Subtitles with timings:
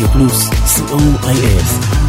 [0.00, 1.99] רדיו פלוס, co.il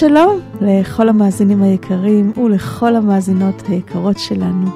[0.00, 4.66] שלום לכל המאזינים היקרים ולכל המאזינות היקרות שלנו.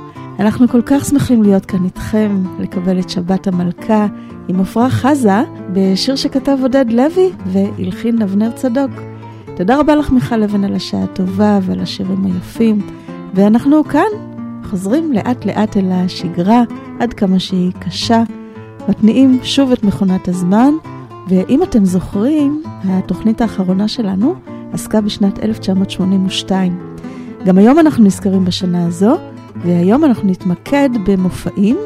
[0.41, 4.07] אנחנו כל כך שמחים להיות כאן איתכם, לקבל את שבת המלכה
[4.49, 5.43] עם עפרה חזה
[5.73, 8.91] בשיר שכתב עודד לוי והלחין אבנר צדוק.
[9.57, 12.79] תודה רבה לך מיכל לבן על השעה הטובה ועל השירים היפים,
[13.35, 14.11] ואנחנו כאן
[14.65, 16.63] חוזרים לאט לאט אל השגרה
[17.01, 18.23] עד כמה שהיא קשה,
[18.89, 20.73] מתניעים שוב את מכונת הזמן,
[21.29, 24.35] ואם אתם זוכרים, התוכנית האחרונה שלנו
[24.75, 26.79] עסקה בשנת 1982.
[27.45, 29.17] גם היום אנחנו נזכרים בשנה הזו,
[29.57, 31.77] והיום אנחנו נתמקד במופעים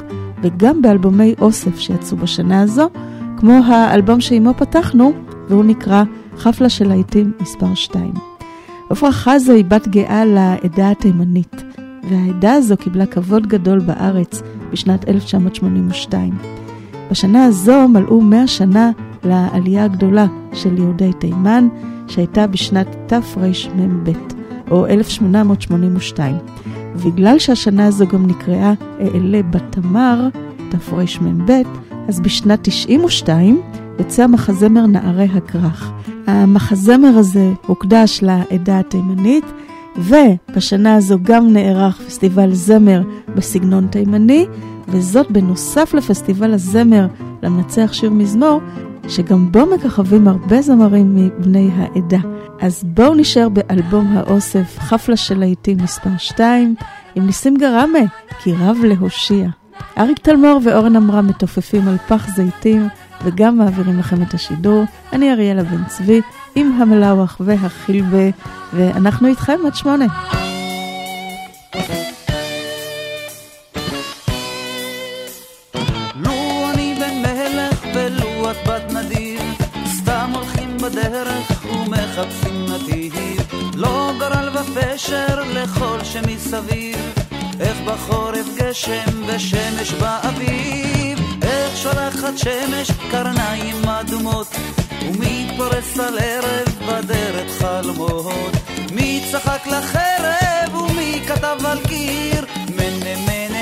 [0.43, 2.89] וגם באלבומי אוסף שיצאו בשנה הזו,
[3.37, 5.13] כמו האלבום שעימו פתחנו,
[5.49, 6.05] והוא נקרא
[6.39, 8.13] חפלה של להיטים מספר 2.
[8.91, 11.63] עפרה חזה היא בת גאה לעדה התימנית,
[12.11, 14.43] והעדה הזו קיבלה כבוד גדול בארץ
[14.73, 16.35] בשנת 1982.
[17.11, 18.91] בשנה הזו מלאו 100 שנה
[19.25, 21.69] לעלייה הגדולה של יהודי תימן,
[22.09, 24.13] שהייתה בשנת תרמ"ב,
[24.71, 26.37] או 1882.
[26.95, 30.29] ובגלל שהשנה הזו גם נקראה אעלה בתמר,
[30.69, 31.53] תרמ"ב,
[32.09, 33.61] אז בשנת 92
[33.99, 35.93] יוצא המחזמר נערי הכרך.
[36.27, 39.45] המחזמר הזה הוקדש לעדה התימנית,
[39.97, 43.03] ובשנה הזו גם נערך פסטיבל זמר
[43.37, 44.47] בסגנון תימני,
[44.89, 47.07] וזאת בנוסף לפסטיבל הזמר
[47.43, 48.61] למנצח שיר מזמור,
[49.09, 52.19] שגם בו מככבים הרבה זמרים מבני העדה.
[52.61, 56.75] אז בואו נשאר באלבום האוסף חפלה של להיטים מספר 2
[57.15, 57.99] עם ניסים גראמה,
[58.43, 59.49] כי רב להושיע.
[59.99, 62.89] אריק תלמור ואורן עמרם מתופפים על פח זיתים
[63.25, 64.85] וגם מעבירים לכם את השידור.
[65.13, 66.21] אני אריאלה בן צבי
[66.55, 68.31] עם המלאווח והחילבה,
[68.75, 70.07] ואנחנו איתכם עד שמונה.
[82.83, 83.13] נתיב
[83.75, 86.99] לא גורל ופשר לכל שמסביב.
[87.61, 91.19] איך בחורף גשם ושמש באביב.
[91.43, 94.47] איך שולחת שמש קרניים אדומות.
[95.03, 98.53] ומי פורס על ערב בדרך חלומות.
[98.93, 102.45] מי צחק לחרב ומי כתב על קיר.
[102.77, 103.59] מנה מנה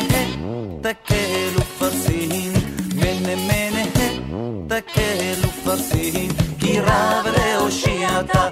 [0.82, 2.52] תקל ופרסין
[2.94, 3.84] מנה מנה
[4.68, 6.30] תקל ופרסין
[6.60, 8.48] כי רב להושיעתה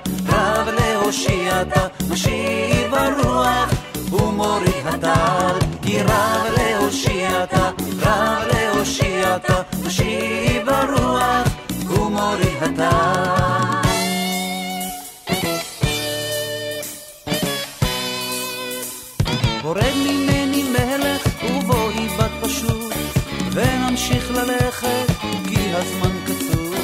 [1.15, 3.71] רב להושיעתה משיב הרוח
[4.11, 11.49] ומוריד הטל כי רב להושיעתה רב להושיעתה משיב הרוח
[11.89, 13.89] ומוריד הטל.
[19.63, 22.95] הורד ממני מלך ובואי בת פשוט
[23.53, 25.07] ונמשיך ללכת
[25.49, 26.75] כי הזמן קצור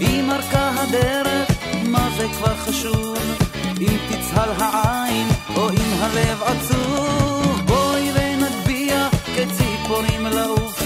[0.00, 1.50] אם ארכה הדרך
[1.84, 3.43] מה זה כבר חשוב
[3.88, 10.82] אם תצהל העין או אם הלב עצוב בואי ונגביה כציפורים לעוף.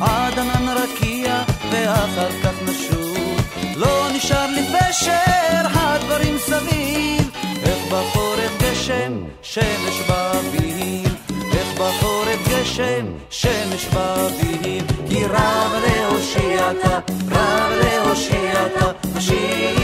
[0.00, 3.40] עד ענן רקיע ואחר כך נשוב.
[3.76, 7.30] לא נשאר לי פשר הדברים סביב.
[7.66, 11.14] איך בחורף גשם שמש באביב
[11.52, 16.98] איך בחורף גשם שמש באביב כי רב להושיעתה
[17.30, 19.79] רב להושיעתה משיב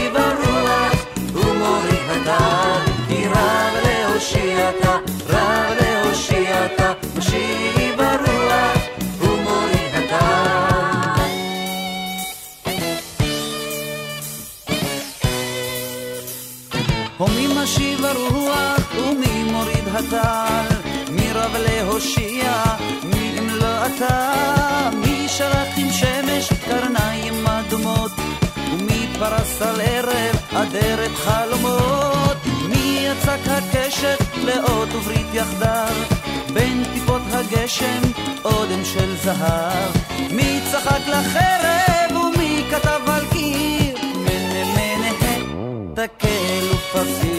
[19.97, 20.75] הטל
[21.11, 22.63] מי רב להושיע
[23.03, 28.11] מי אם לא אתה מי שלח עם שמש קרניים אדומות
[28.73, 32.37] ומי פרס על ערב אדרת חלומות.
[32.69, 35.95] מי יצק הקשת לאות וברית יחדיו?
[36.53, 38.01] בין טיפות הגשם
[38.45, 39.91] אודם של זהב.
[40.31, 43.97] מי צחק לחרב ומי כתב על קיר?
[44.15, 45.11] מנה מנה
[45.93, 47.36] תקל מנה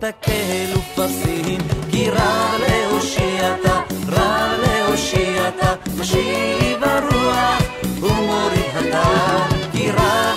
[0.00, 1.60] תקל ופסין
[1.90, 7.62] כי רב להושיעתה רב להושיעתה משיב הרוח
[8.00, 10.29] ומוריד הטל כי רב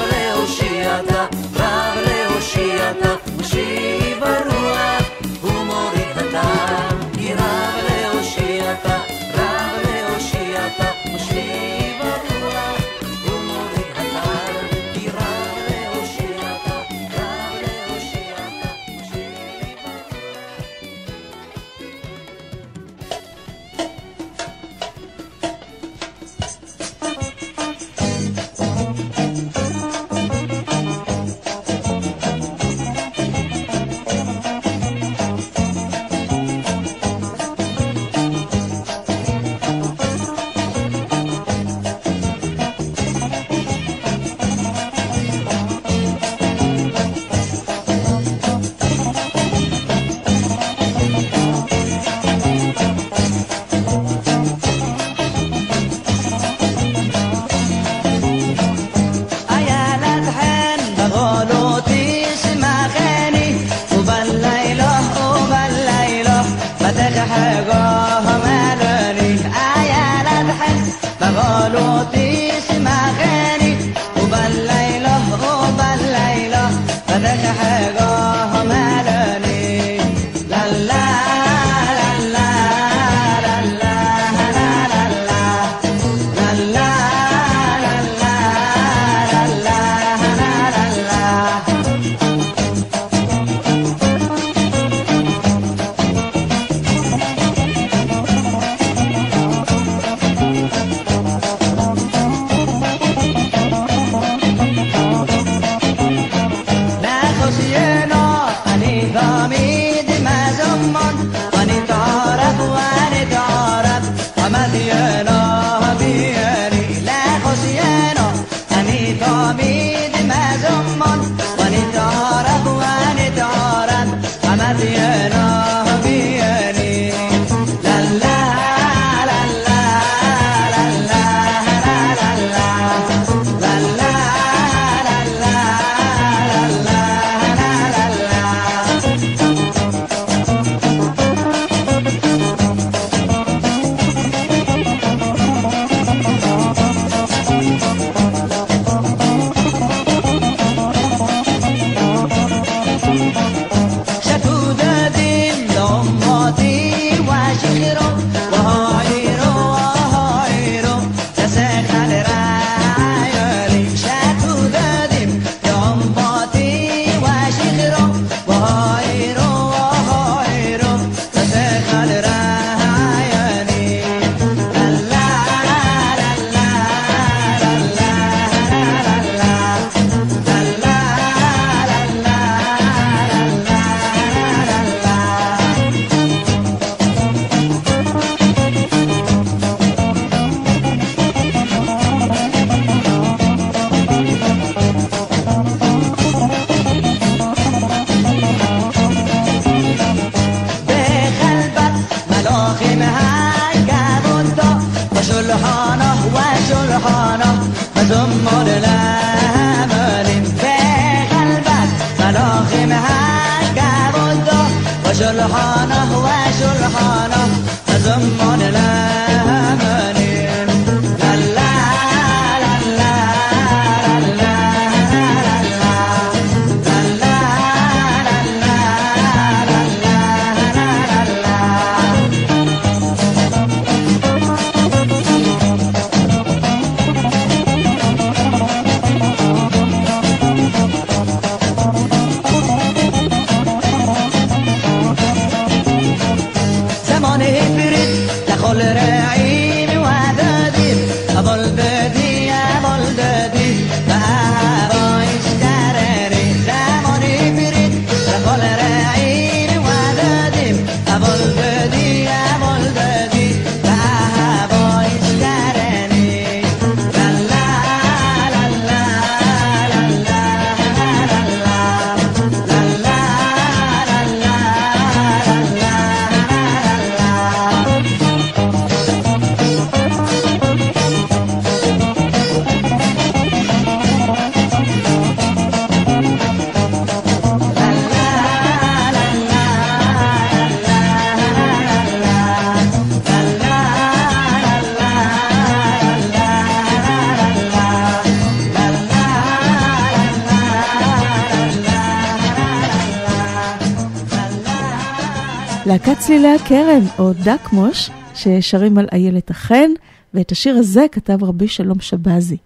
[306.44, 309.92] צלילי הכרם, או דקמוש, ששרים על איילת החן,
[310.34, 312.58] ואת השיר הזה כתב רבי שלום שבזי.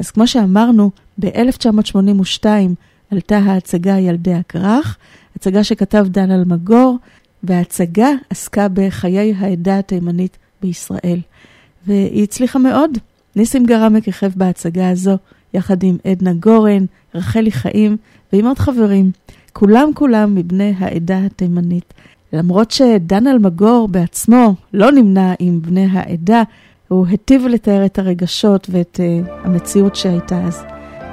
[0.00, 2.46] אז כמו שאמרנו, ב-1982
[3.10, 4.96] עלתה ההצגה ילדי הכרך,
[5.36, 6.96] הצגה שכתב דן אלמגור,
[7.42, 11.20] וההצגה עסקה בחיי העדה התימנית בישראל.
[11.86, 12.98] והיא הצליחה מאוד.
[13.36, 15.16] ניסים גרמה כיכב בהצגה הזו,
[15.54, 17.96] יחד עם עדנה גורן, רחלי חיים
[18.32, 19.10] ועם עוד חברים.
[19.52, 21.94] כולם כולם מבני העדה התימנית.
[22.36, 26.42] למרות שדן אלמגור בעצמו לא נמנה עם בני העדה,
[26.88, 30.62] הוא היטיב לתאר את הרגשות ואת uh, המציאות שהייתה אז.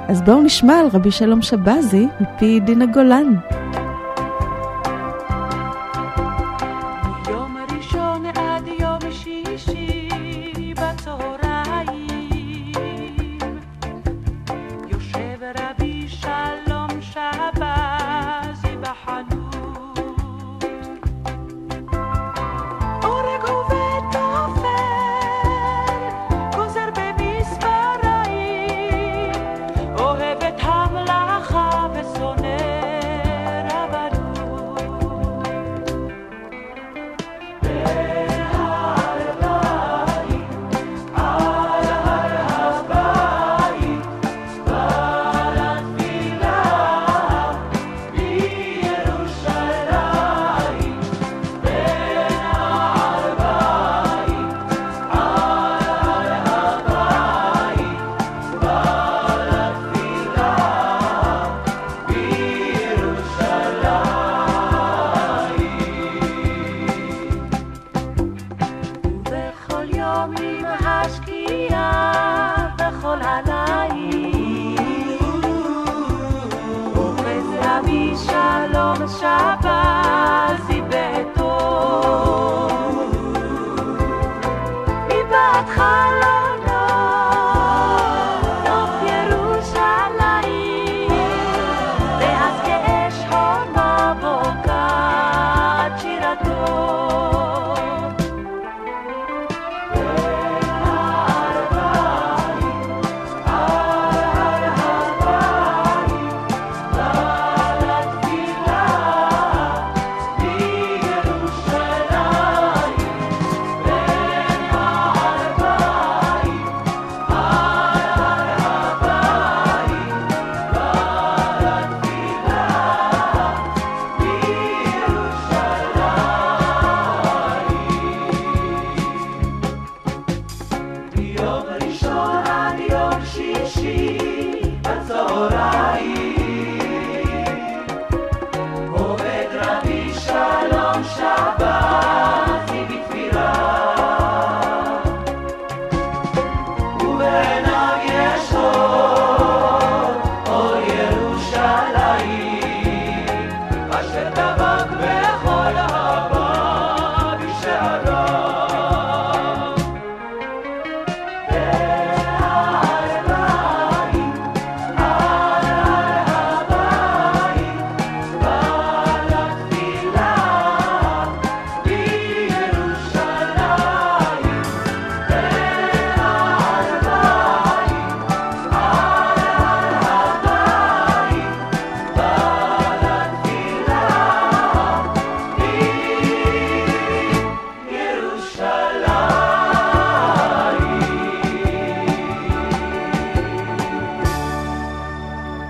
[0.08, 3.34] אז בואו נשמע על רבי שלום שבזי מפי דינה גולן.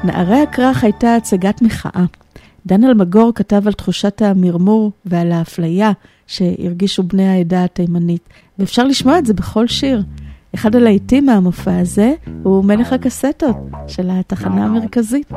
[0.05, 2.05] נערי הכרך הייתה הצגת מחאה.
[2.67, 5.93] דן אלמגור כתב על תחושת המרמור ועל האפליה
[6.27, 10.03] שהרגישו בני העדה התימנית, ואפשר לשמוע את זה בכל שיר.
[10.55, 15.33] אחד הלהיטים מהמופע הזה הוא מלך הקסטות של התחנה המרכזית.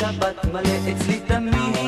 [0.00, 1.79] שבת מלא אצלי תמיד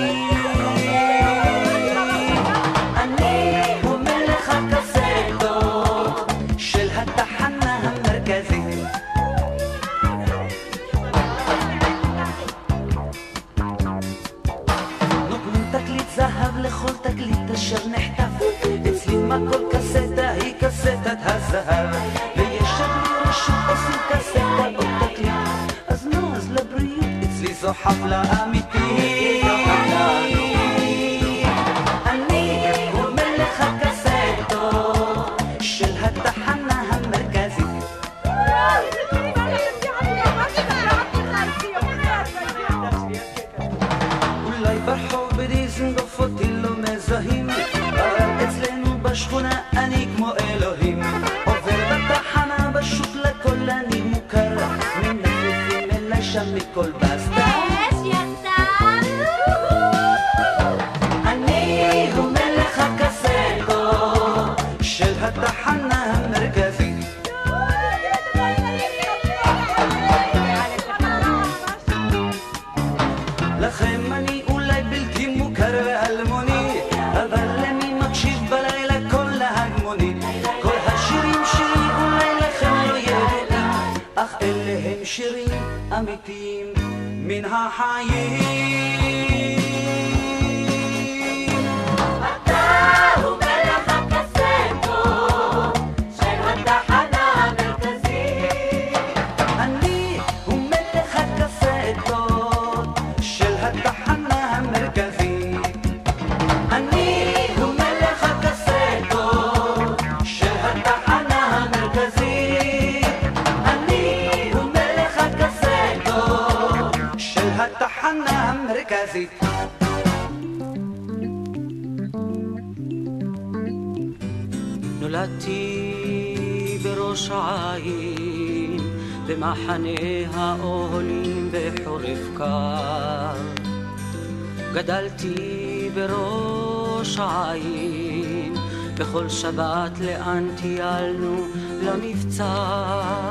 [139.03, 141.47] בכל שבת לאן טיילנו
[141.83, 143.31] למבצר.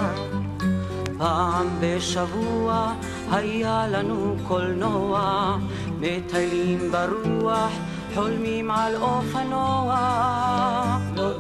[1.18, 2.94] פעם בשבוע
[3.32, 5.58] היה לנו קולנוע,
[6.00, 7.72] מטיילים ברוח,
[8.16, 9.98] חולמים על אופנוע.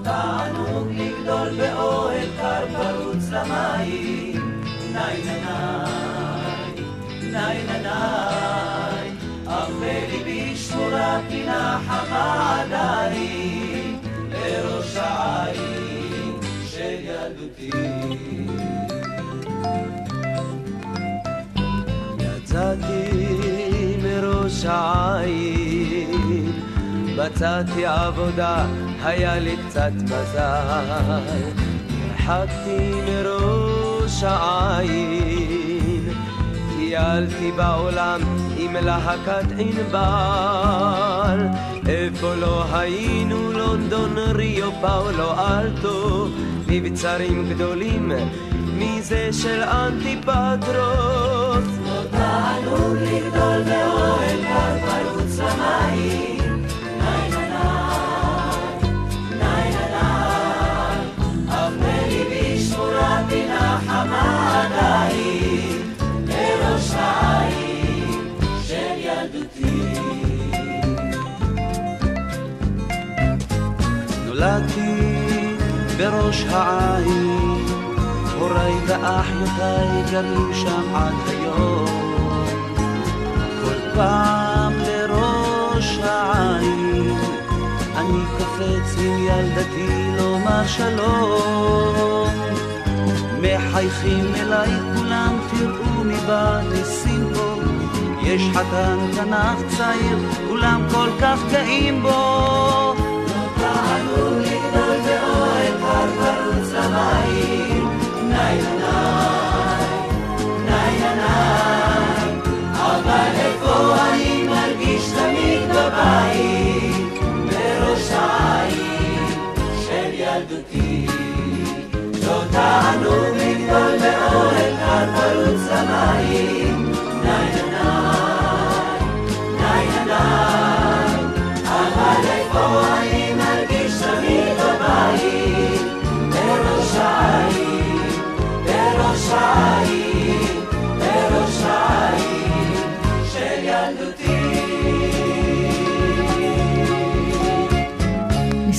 [0.03, 4.61] תענוג לגדול באוהל קר פרוץ למים,
[4.93, 5.41] ניי ניי
[7.31, 9.11] ניי ניי,
[9.47, 11.79] אך בליבי שמורה פינה
[24.69, 26.51] העין,
[27.17, 28.65] מצאתי עבודה,
[29.03, 31.21] היה לי קצת מזל.
[32.27, 36.09] הרחקתי מראש העין,
[36.77, 38.21] טיילתי בעולם
[38.57, 41.39] עם להקת ענבל.
[41.87, 46.27] איפה לא היינו, לונדון, ריו, פאולו, אלטו,
[46.67, 48.11] מבצרים גדולים
[48.77, 51.00] מזה של אנטיפטרוס.
[52.71, 56.65] תענוג לגדול באוהל קר פרוץ למים,
[56.97, 57.49] ניי ניי
[59.39, 61.07] ניי ניי,
[61.49, 65.93] אף בליבי שמורה פינה חמה עדיין,
[66.27, 68.21] לראש העין
[68.67, 69.99] של ילדותי.
[74.25, 75.55] נולדתי
[75.97, 77.65] בראש העין
[78.39, 82.00] הוריי ואחיותיי גרים שם עד היום.
[83.95, 87.17] פעם לראש העין
[87.97, 92.29] אני קופץ עם ילדתי לומר שלום.
[93.41, 97.55] מחייכים אליי כולם, תראו מי בא ניסים פה.
[98.21, 103.00] יש חתן תנ"ך צעיר, כולם כל כך גאים בו.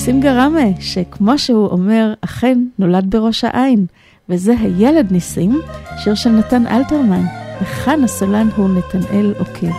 [0.03, 3.87] ניסים גרמה, שכמו שהוא אומר, אכן נולד בראש העין,
[4.33, 5.61] וזה הילד ניסים,
[5.99, 7.25] שיר של נתן אלתרמן,
[7.63, 9.73] וכאן הסולן הוא נתנאל עוקב.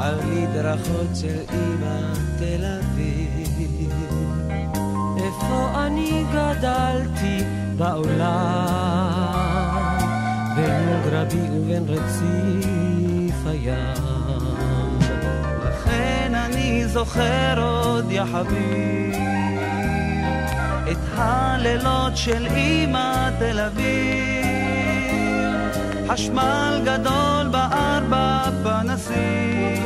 [0.00, 2.00] על מדרכות של אמא
[2.38, 3.92] תל אביב.
[5.16, 7.44] איפה אני גדלתי
[7.76, 9.20] בעולם,
[10.56, 14.19] בין גרבי ובין רציף הים.
[16.86, 19.14] זוכר עוד, יא חביב,
[20.92, 24.40] את הלילות של אמא תל אביב.
[26.08, 29.84] חשמל גדול בארבע פנסים,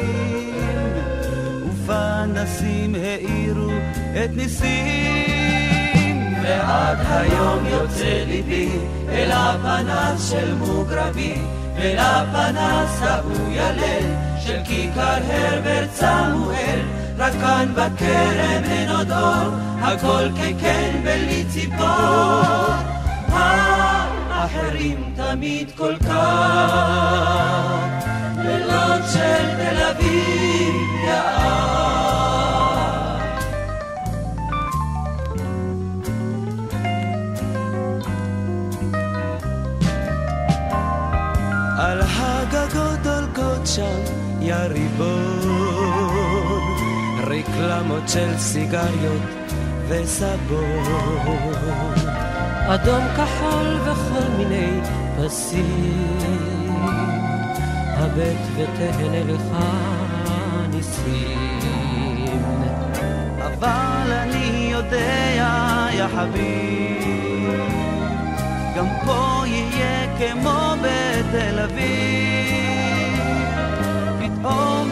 [1.68, 3.70] ופנסים האירו
[4.24, 5.44] את ניסים.
[6.42, 8.68] ועד היום יוצא ליבי
[9.08, 11.38] אל הפנס של מוגרבי,
[11.78, 14.02] אל הפנס ההוא ילל
[14.40, 16.80] של כיכר הרברט סמואל.
[17.18, 22.44] רק כאן בכרם אין עוד אור, הכל כקן בלי ציפור.
[24.44, 26.14] האחרים תמיד כל כך,
[28.38, 30.74] לילות של תל אביב
[31.06, 31.73] יער.
[43.74, 44.00] שם
[44.40, 45.40] יא ריבון,
[47.26, 49.22] רקלמות של סיגריות
[49.88, 51.34] וסבון.
[52.66, 54.80] אדום כחול וכל מיני
[55.16, 56.18] פסים,
[57.86, 59.56] הבט ותהנה לך
[60.70, 62.42] ניסים.
[63.38, 67.60] אבל אני יודע, יא חביב,
[68.76, 72.23] גם פה יהיה כמו בתל אביב.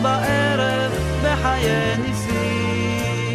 [0.02, 3.30] בערב בחיי ניסים,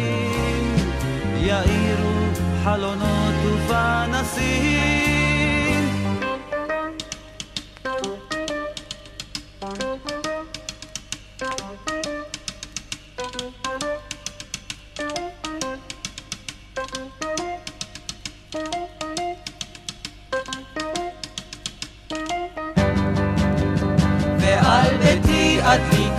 [1.36, 2.18] יאירו
[2.64, 4.97] חלונות ופנסים.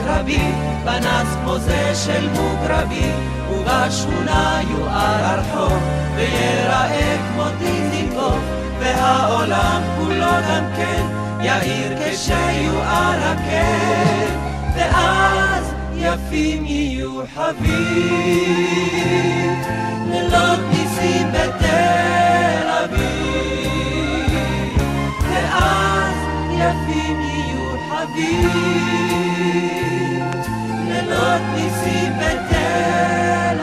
[0.10, 0.40] אדליק רבי,
[0.86, 3.12] פנס כמו זה של מוגרבי,
[3.52, 5.80] ובשכונה יואר הרחוב,
[6.16, 8.40] ויראה כמו דיזינגוף,
[8.80, 11.06] והעולם כולו גם כן,
[11.42, 14.36] יאיר כשיואר הקן,
[14.76, 17.70] ואז יפים יהיו חביב,
[20.08, 24.78] לילות ניסים בתל אביב,
[25.32, 26.16] ואז
[26.52, 29.79] יפים יהיו חביב,
[31.10, 33.60] לילות ניסים בתל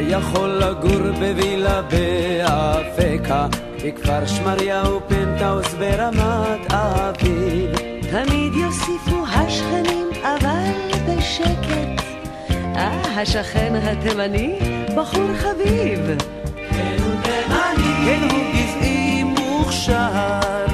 [0.00, 3.46] יכול לגור בווילה באפקה,
[3.84, 7.70] בכפר שמריהו פנטהאוס ברמת אביב.
[8.10, 10.70] תמיד יוסיפו השכנים, אבל
[11.08, 12.04] בשקט.
[12.76, 14.58] אה, השכן התימני,
[14.96, 16.00] בחור חביב.
[16.70, 18.04] כן, הוא תימני.
[18.04, 20.73] כן, הוא גזעי מוכשר.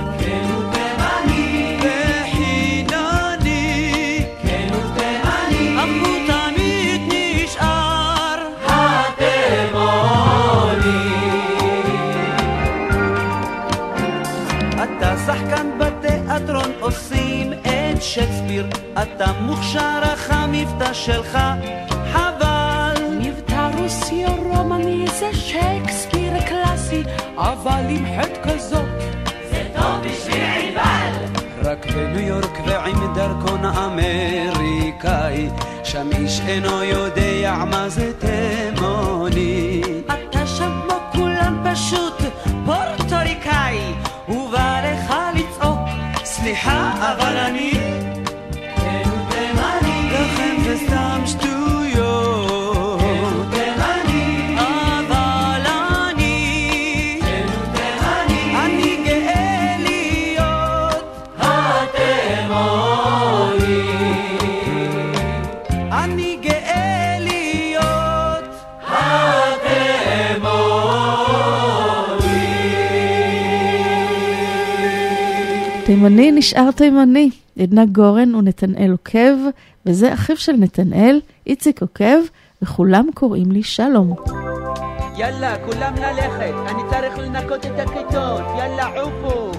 [18.10, 18.66] שייקספיר
[19.02, 21.38] אתה מוכשר אך המבטא שלך
[22.12, 27.02] חבל מבטא רוסי או רומני זה שייקספיר קלאסי,
[27.36, 28.88] אבל עם חטא כזאת.
[31.64, 35.48] רק בניו יורק ועם דרכון אמריקאי
[35.84, 42.22] שם איש אינו יודע מה זה תימוני אתה שם כמו כולם פשוט
[42.66, 43.78] פורטוריקאי
[44.28, 45.88] ובא לך לצעוק
[46.24, 47.69] סליחה אבל אני
[76.00, 77.30] תימני נשאר תימני.
[77.58, 79.36] עדנה גורן ונתנאל עוקב,
[79.86, 82.18] וזה אחיו של נתנאל, איציק עוקב,
[82.62, 84.14] וכולם קוראים לי שלום.
[85.16, 89.52] יאללה, כולם ללכת, אני צריך לנקות את הכיתות, יאללה, עופו.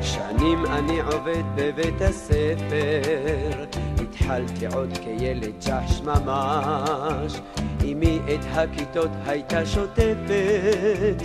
[0.00, 3.64] שנים אני עובד בבית הספר,
[4.02, 7.40] התחלתי עוד כילד ג'חש ממש.
[7.84, 11.22] אמי את הכיתות הייתה שוטפת,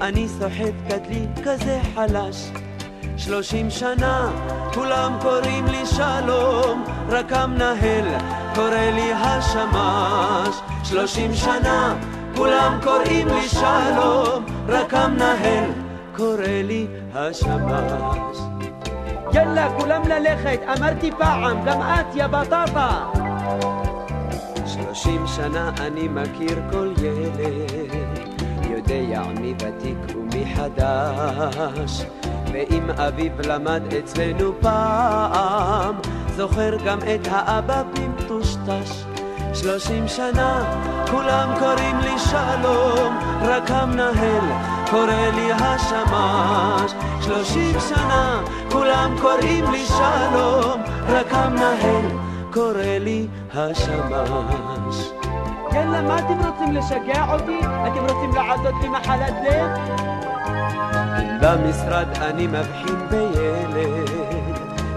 [0.00, 2.50] אני סוחט קטלי כזה חלש.
[3.16, 4.30] שלושים שנה,
[4.74, 8.04] כולם קוראים לי שלום, רק המנהל
[8.54, 10.56] קורא לי השמש.
[10.84, 11.94] שלושים שנה,
[12.36, 15.70] כולם קוראים לי שלום, רק המנהל
[16.16, 18.38] קורא לי השמש.
[19.32, 23.10] יאללה, כולם ללכת, אמרתי פעם, גם את, יא בטטה.
[24.66, 28.33] שלושים שנה אני מכיר כל ילד,
[28.88, 32.02] יודע מי ותיק ומי חדש.
[32.52, 35.94] ואם אביו למד אצלנו פעם,
[36.36, 39.04] זוכר גם את האבא במטושטש.
[39.54, 44.44] שלושים שנה, כולם קוראים לי שלום, רק המנהל
[44.90, 46.92] קורא לי השמש.
[47.20, 48.42] שלושים שנה,
[48.72, 52.04] כולם קוראים לי שלום, רק המנהל
[52.52, 55.23] קורא לי השמש.
[55.74, 57.58] יאללה, מה אתם רוצים לשגע אותי?
[57.60, 59.70] אתם רוצים לעשות לי מחלת לב?
[61.40, 64.10] במשרד אני מבחין בילד,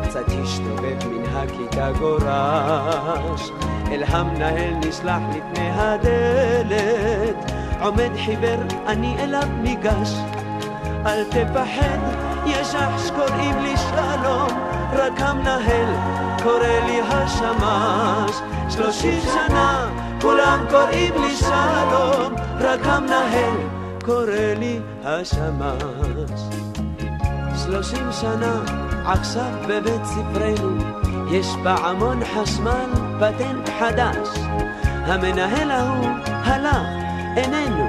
[0.03, 3.51] קצת השתובב מן הכיתה גורש,
[3.91, 10.13] אל המנהל נשלח לפני הדלת, עומד חיוור, אני אליו ניגש.
[11.05, 11.99] אל תפחד,
[12.45, 14.49] יש אח שקוראים לי שלום,
[14.93, 15.95] רק המנהל
[16.43, 18.41] קורא לי השמש.
[18.69, 19.89] שלושים שנה,
[20.21, 23.57] כולם קוראים לי שלום, רק המנהל
[24.05, 26.41] קורא לי השמש.
[27.63, 28.61] שלושים שנה,
[29.05, 30.77] עכשיו בבית ספרנו,
[31.31, 34.27] יש פעמון חשמל פטנט חדש.
[34.83, 36.87] המנהל ההוא הלך,
[37.37, 37.87] איננו.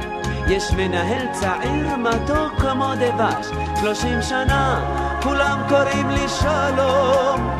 [0.48, 3.46] יש מנהל צעיר מתוק כמו דבש.
[3.80, 4.80] שלושים שנה,
[5.22, 7.58] כולם קוראים לי שלום,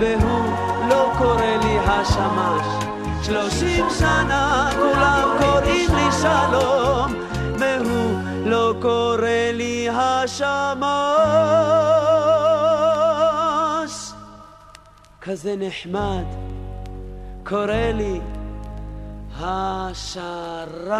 [0.00, 0.52] והוא
[0.88, 2.95] לא קורא לי השמש.
[3.22, 7.14] שלושים שנה כולם קוראים לי שלום,
[7.58, 10.86] והוא לא קורא לי השמש.
[15.20, 16.24] כזה נחמד,
[17.44, 18.20] קורא לי
[19.40, 20.96] השרת.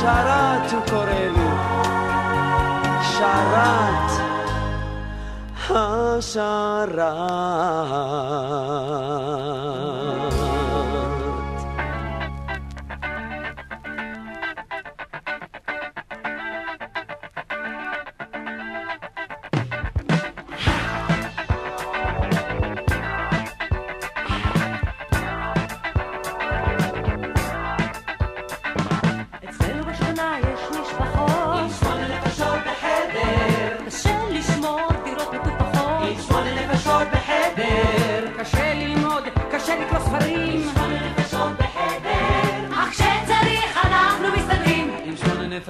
[0.00, 1.50] שרת הוא קורא לי,
[3.02, 4.29] שרת.
[5.70, 6.98] Hasharah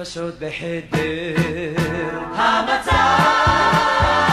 [0.01, 1.75] פשוט בהיעדר
[2.35, 4.30] המצב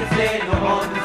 [0.00, 0.99] can say no more.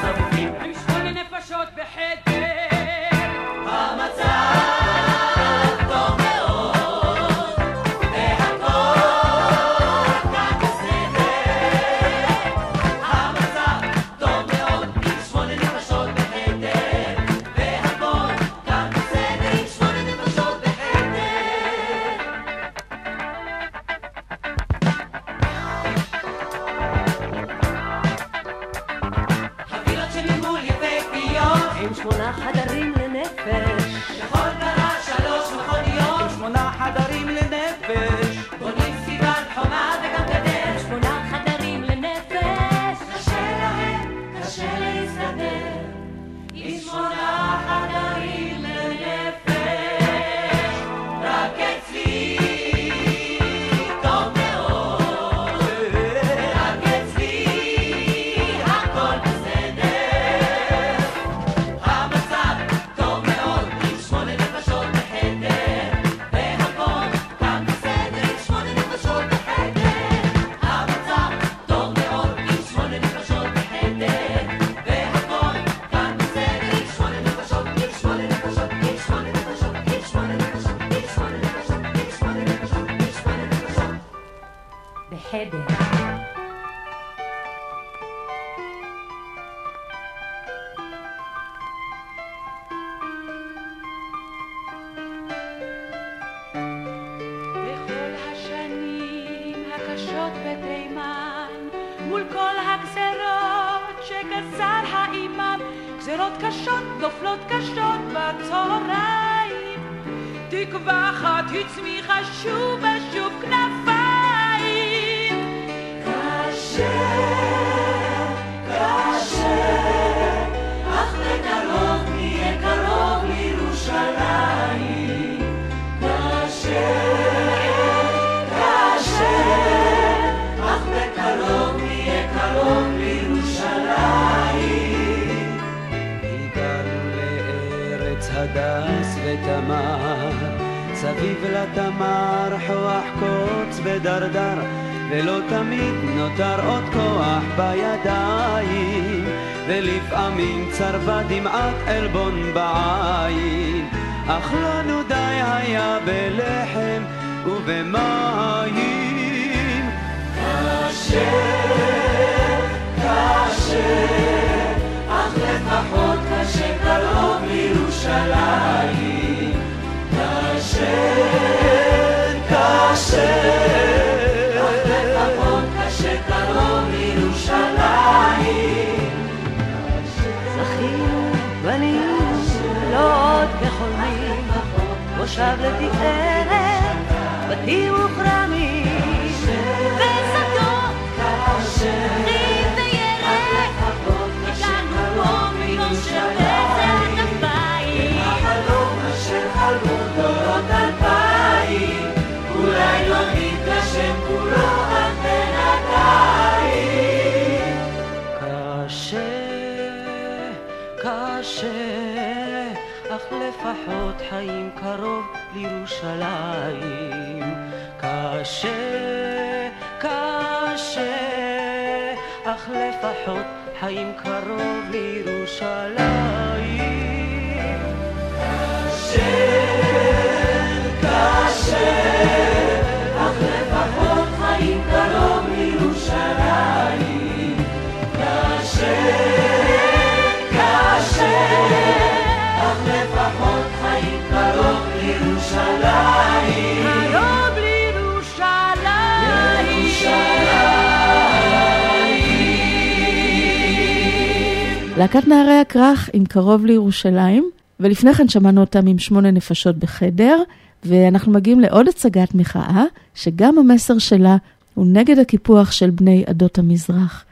[255.58, 257.50] להקת נערי הכרך עם קרוב לירושלים,
[257.80, 260.38] ולפני כן שמענו אותם עם שמונה נפשות בחדר,
[260.84, 262.84] ואנחנו מגיעים לעוד הצגת מחאה,
[263.16, 264.38] שגם המסר שלה
[264.74, 267.26] הוא נגד הקיפוח של בני עדות המזרח.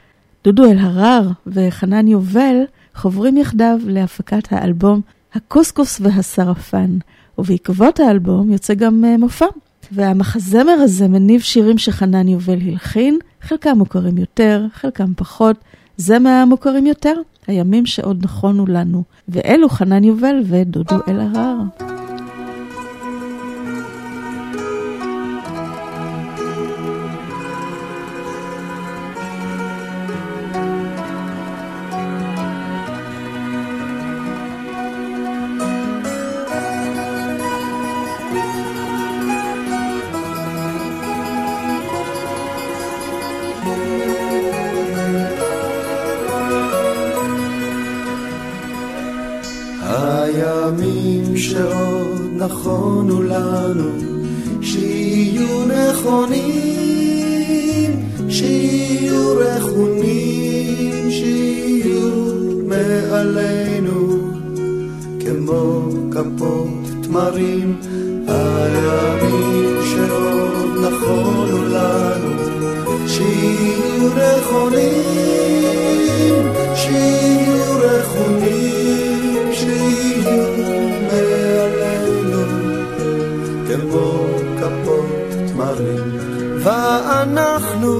[0.44, 2.56] דודו אלהרר וחנן יובל
[2.94, 5.00] חוברים יחדיו להפקת האלבום
[5.34, 6.98] הקוסקוס והשרפן,
[7.38, 9.46] ובעקבות האלבום יוצא גם אה, מופע.
[9.92, 15.56] והמחזמר הזה מניב שירים שחנן יובל הלחין, חלקם מוכרים יותר, חלקם פחות.
[15.96, 17.14] זה מהמוכרים יותר,
[17.46, 19.02] הימים שעוד נכונו לנו.
[19.28, 21.56] ואלו חנן יובל ודודו אלהרר.
[67.14, 67.80] תמרים,
[68.28, 72.32] הימים שעוד נכונו לנו,
[73.08, 74.08] שיהיו
[74.38, 75.22] נכונים,
[76.74, 80.42] שיהיו רכונים, שיהיו
[81.02, 82.42] מעלינו,
[83.66, 84.26] כמו
[84.58, 85.06] כפות
[85.48, 86.18] תמרים.
[86.58, 87.92] ואנחנו,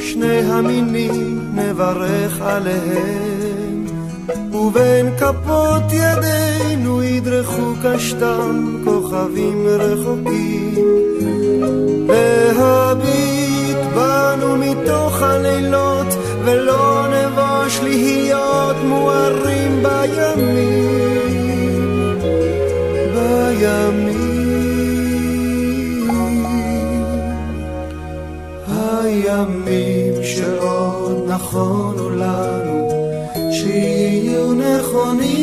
[0.00, 3.86] שני המינים, נברך עליהם,
[4.52, 6.57] ובין כפות ידינו
[7.28, 10.74] ידרכו קשתם כוכבים רחוקים.
[12.08, 16.06] להביט בנו מתוך הלילות,
[16.44, 20.98] ולא נבוש להיות מוארים בימים,
[23.14, 24.08] בימים.
[28.68, 32.88] הימים שעוד נכונו לנו,
[33.52, 35.37] שיהיו נכונים,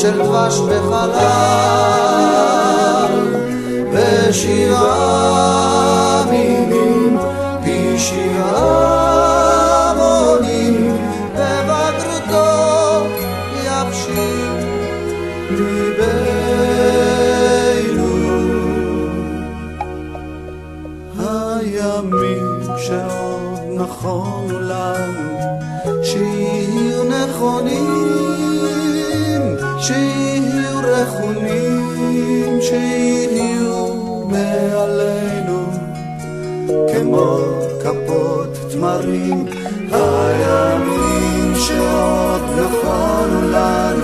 [0.00, 1.10] של דבש וחלב
[3.92, 5.59] ושבעה
[32.70, 33.86] שיהיו
[34.26, 35.60] מעלינו
[36.92, 37.38] כמו
[37.82, 39.46] כפות תמרים
[39.92, 43.99] הימים שעוד נכונו לנו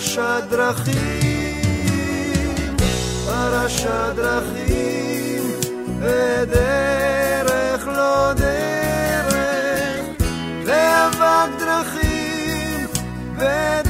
[0.00, 1.66] פרשת דרכים,
[3.26, 5.42] פרשת דרכים,
[6.00, 9.34] בדרך לא דרך,
[10.66, 12.86] באבק דרכים,
[13.36, 13.89] בדרך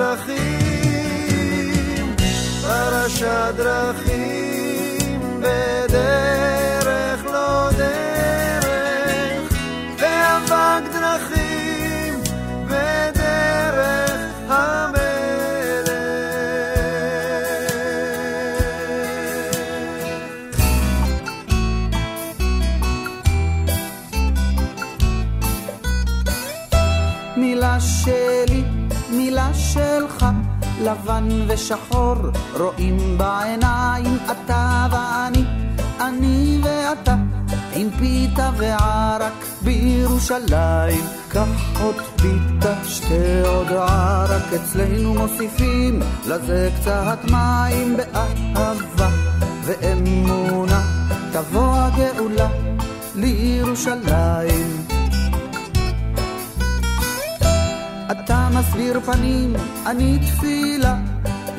[0.00, 1.76] פרשת דרכים,
[2.62, 6.39] פרשת דרכים, בדרך
[31.10, 32.14] לבן ושחור,
[32.54, 35.44] רואים בעיניים אתה ואני,
[36.00, 37.14] אני ואתה,
[37.74, 41.04] עם פיתה וערק בירושלים.
[41.28, 49.08] קח עוד פיתה, שתה עוד ערק, אצלנו מוסיפים לזה קצת מים באהבה
[49.64, 50.82] ואמונה,
[51.32, 52.48] תבוא הגאולה
[53.14, 54.79] לירושלים.
[58.60, 59.52] מסביר פנים,
[59.86, 60.96] אני תפילה,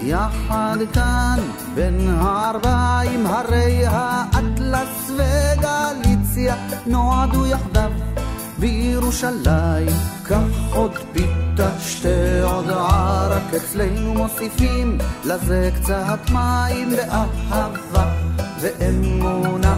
[0.04, 1.40] יחד כאן
[1.76, 7.92] בין הערביים, הרי האטלס וגליציה נועדו יחדיו
[8.60, 9.88] בירושלים.
[10.24, 18.14] קח עוד פיתה, שתה עוד ערק, אצלנו מוסיפים לזה קצת מים באהבה
[18.62, 19.76] ואמונה,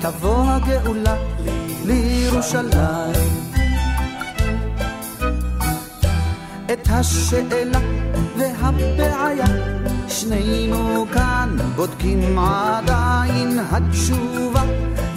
[0.00, 1.16] תבוא הגאולה
[1.84, 3.45] לירושלים.
[6.82, 7.78] את השאלה
[8.38, 9.46] והבעיה
[10.08, 14.62] שנינו כאן בודקים עדיין התשובה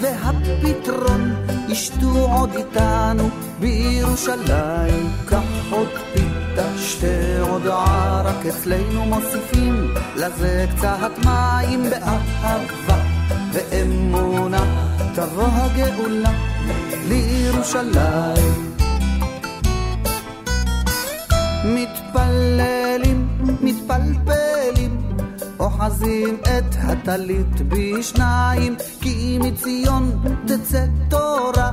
[0.02, 1.36] והפתרון
[1.68, 3.30] ישתו עוד איתנו
[3.60, 5.10] בירושלים.
[5.26, 13.00] קח עוד פיתה שתה עוד ערק אצלנו מוסיפים לזה קצת מים באהבה.
[13.54, 14.64] ואמונה
[15.16, 16.32] תבוא הגאולה
[17.08, 18.79] לירושלים
[21.66, 23.28] מתפללים,
[23.62, 25.02] מתפלפלים,
[25.60, 31.72] אוחזים את הטלית בשניים, כי מציון תצא תורה,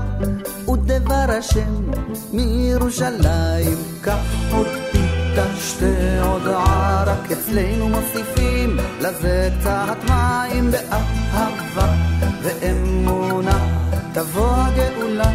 [0.69, 1.91] ודבר השם
[2.33, 3.79] מירושלים.
[4.01, 4.19] קח
[4.53, 11.95] עוד פיתה, שתי עוד ערק, אצלנו מוסיפים לזה קצת מים, באהבה
[12.43, 15.31] ואמונה תבוא הגאולה,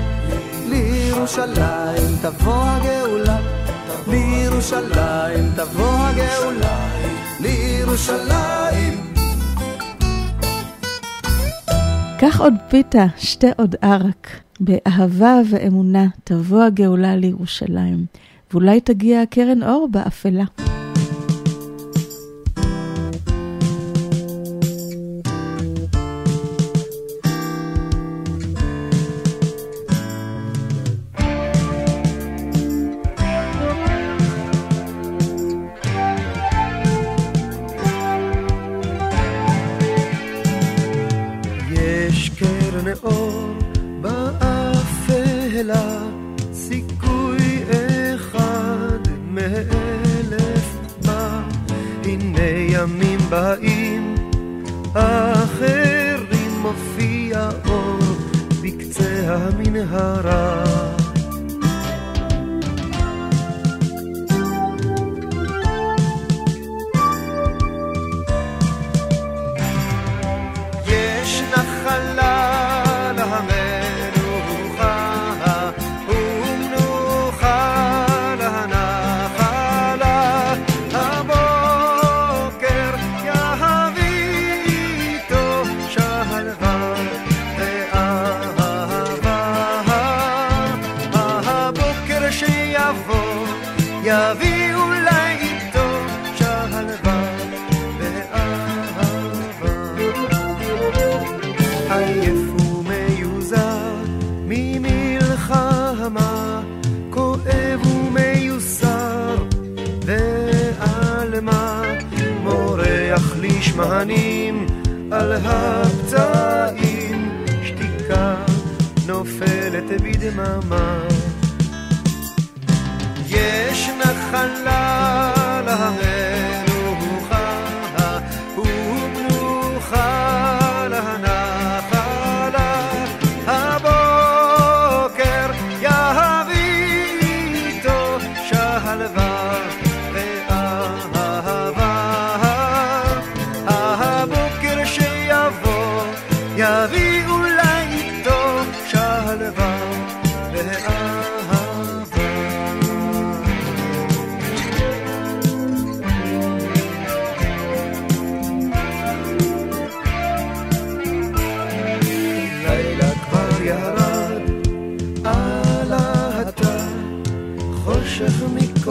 [0.70, 3.61] לירושלים תבוא הגאולה.
[4.08, 6.90] לירושלים תבוא הגאולה,
[7.40, 9.14] לירושלים.
[12.22, 14.42] כך עוד פיתה, שתה עוד ערק.
[14.64, 18.06] באהבה ואמונה תבוא הגאולה לירושלים,
[18.52, 20.44] ואולי תגיע קרן אור באפלה.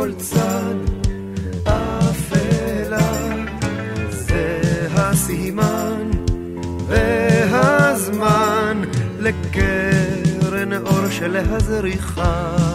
[0.01, 0.74] כל צד
[1.64, 3.12] אפלה,
[4.11, 4.61] זה
[4.94, 6.11] הסימן
[6.86, 8.82] והזמן
[9.18, 12.70] לקרן אור של הזריחה.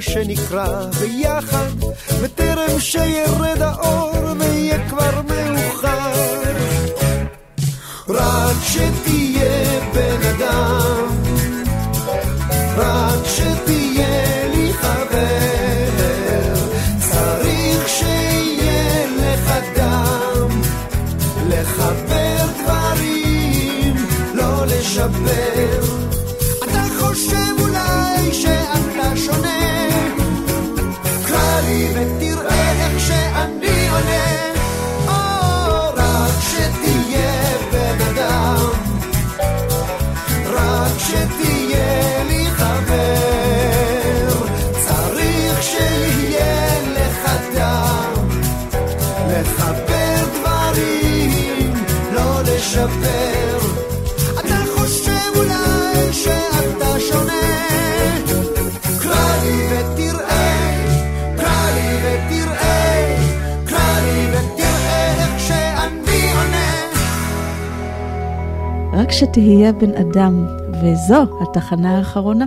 [0.00, 0.79] שנקרא
[69.72, 70.46] בן אדם,
[70.82, 72.44] וזו התחנה האחרונה.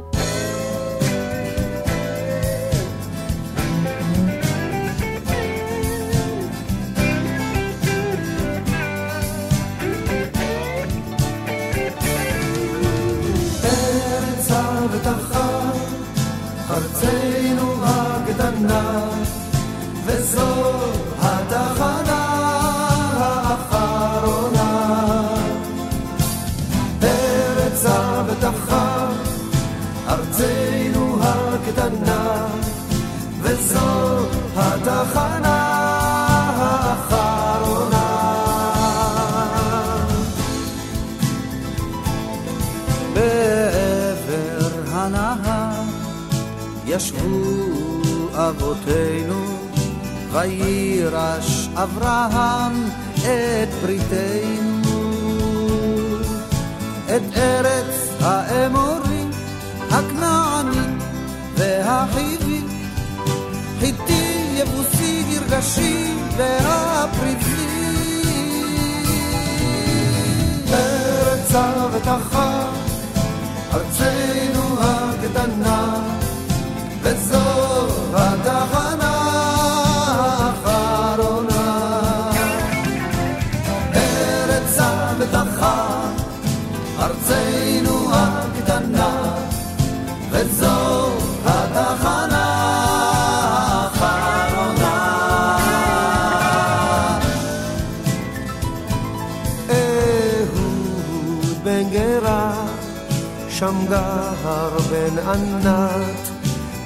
[103.93, 106.29] נהר בן ענת,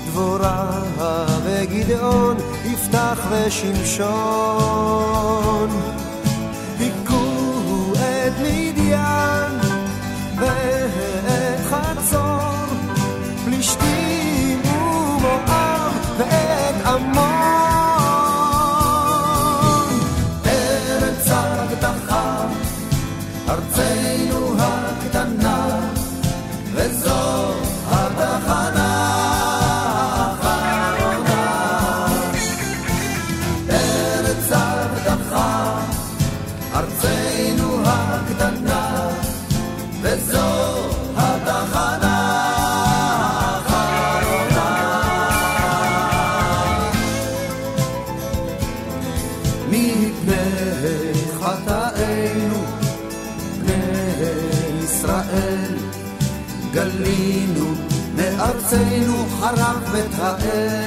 [0.08, 0.82] דבורה
[1.44, 4.08] וגדעון, יפתח ושמשון.
[60.06, 60.87] מתאר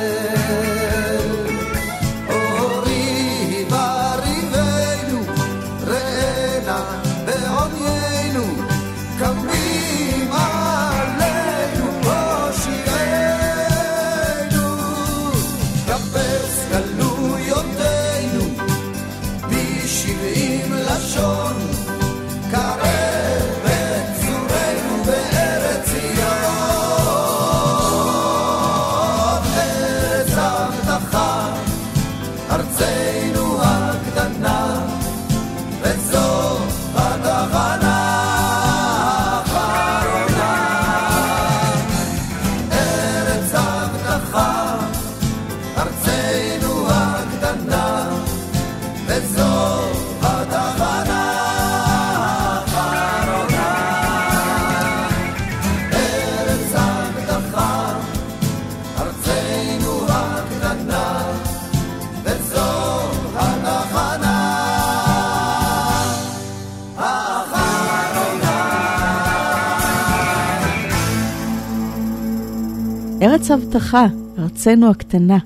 [73.50, 74.06] הבטחה,
[74.38, 75.38] ארצנו הקטנה,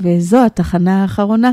[0.00, 1.52] וזו התחנה האחרונה.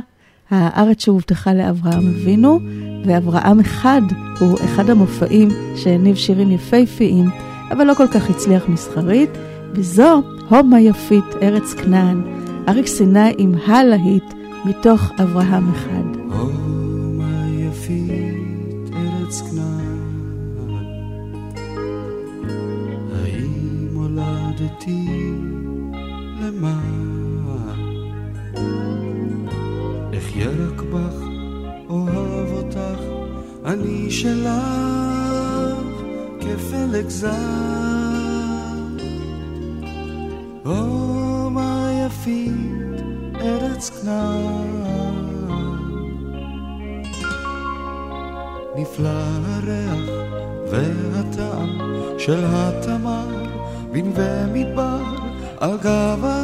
[0.49, 2.59] הארץ שהובטחה לאברהם אבינו,
[3.05, 4.01] ואברהם אחד
[4.39, 7.25] הוא אחד המופעים שהניב שירים יפהפיים,
[7.71, 9.29] אבל לא כל כך הצליח מסחרית,
[9.73, 12.21] וזו הומה יפית, ארץ כנען.
[12.67, 14.33] אריק סיני עם הלהיט
[14.65, 16.16] מתוך אברהם אחד.
[34.21, 35.77] שלך
[36.39, 37.29] כפלג זר.
[40.65, 42.53] הומה יפית
[43.41, 45.17] ארץ כנען
[48.75, 49.09] נפלא
[49.45, 50.09] הריח
[50.71, 51.77] והטעם
[52.17, 53.27] של התמר
[53.91, 55.03] בנווה מדבר
[55.59, 56.36] על גב ההר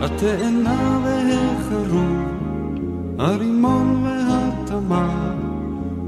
[0.00, 2.38] התאנה והחירום
[3.18, 5.34] הרימון והתמר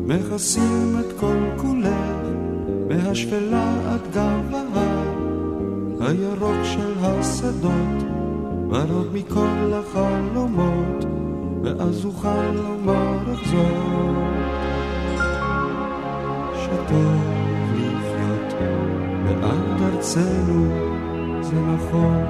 [0.07, 2.22] מכסים את כל כולך
[2.88, 5.12] מהשפלה עד גב ההר
[6.01, 8.03] הירוק של השדות
[8.70, 11.05] ורוד מכל החלומות
[11.62, 14.14] ואז אוכל לומר אחזור
[16.55, 17.20] שטוב
[17.74, 18.55] לחיות
[19.24, 20.68] בעד ארצנו
[21.43, 22.21] זה נכון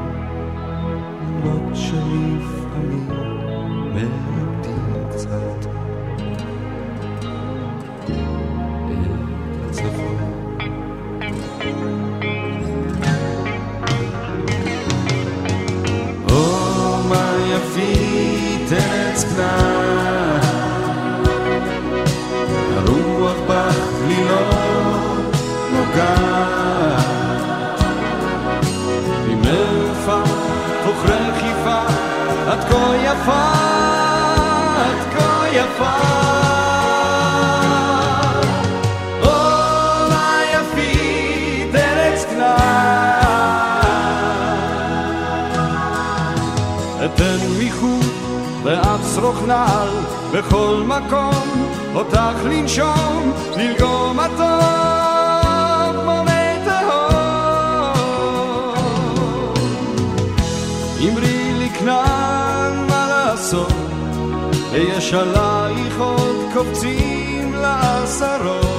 [68.22, 68.72] לעשרות.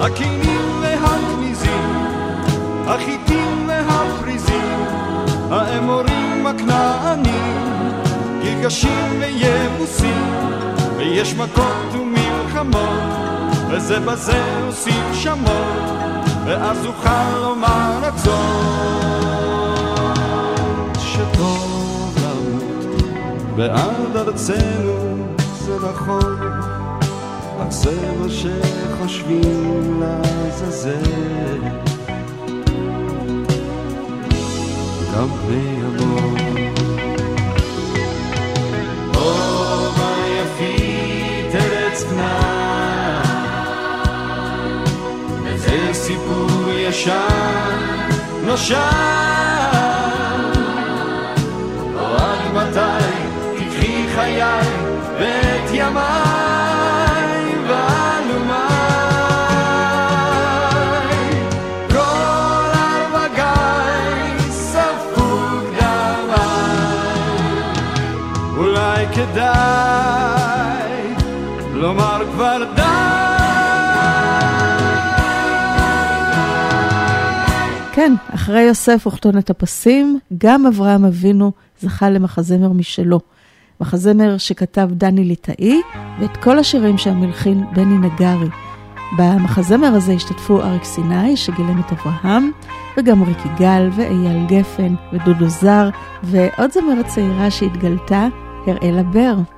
[0.00, 2.06] הקינים והגניזים,
[2.86, 4.84] החיטים והפריזים,
[5.50, 7.92] האמורים הכנענים,
[8.42, 10.32] גיגשים ויבוסים,
[10.96, 13.02] ויש מכות ומלחמות,
[13.70, 15.94] וזה בזה עושים שמות,
[16.46, 18.34] ואז אוכל לומר זאת,
[20.98, 23.02] שטוב למות
[23.56, 25.14] בעד ארצנו
[25.64, 26.33] זה נכון,
[27.74, 31.60] זה מה שחושבים לעזאזל.
[35.14, 36.36] גם בני עמון.
[39.14, 39.30] או
[39.98, 43.24] מה יפית ארץ כנען,
[45.44, 48.08] וזה סיפור ישן
[48.44, 49.33] נושן.
[78.14, 83.20] כן, אחרי יוסף וכתונת הפסים, גם אברהם אבינו זכה למחזמר משלו.
[83.80, 85.80] מחזמר שכתב דני ליטאי,
[86.20, 88.48] ואת כל השירים שהמלחין בני נגרי.
[89.18, 92.50] במחזמר הזה השתתפו אריק סיני, שגילם את אברהם,
[92.96, 95.90] וגם ריקי גל, ואייל גפן, ודודו זר,
[96.22, 98.26] ועוד זמרת צעירה שהתגלתה,
[98.66, 99.53] הראלה בר.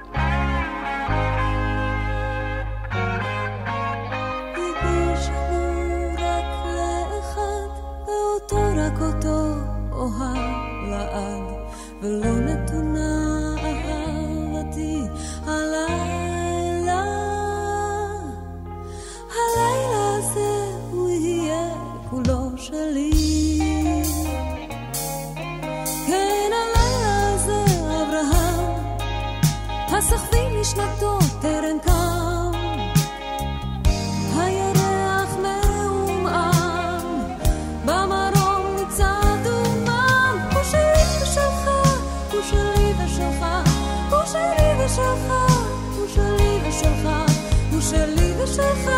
[48.57, 48.96] So far.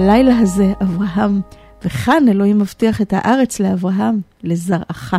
[0.00, 1.40] הלילה הזה, אברהם,
[1.84, 5.14] וכאן אלוהים מבטיח את הארץ לאברהם, לזרעך.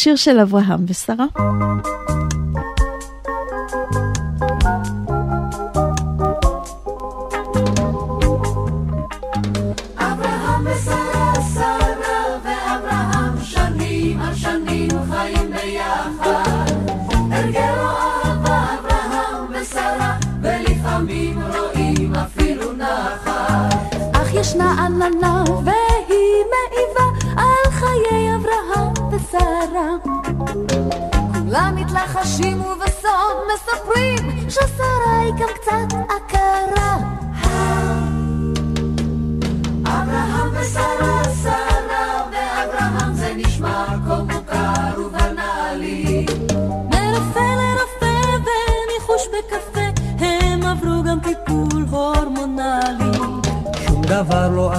[0.00, 1.26] השיר של אברהם ושרה.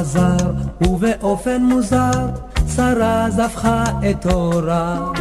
[0.01, 0.51] חזר,
[0.81, 2.27] ובאופן מוזר,
[2.75, 5.11] שרה זפחה את אורה.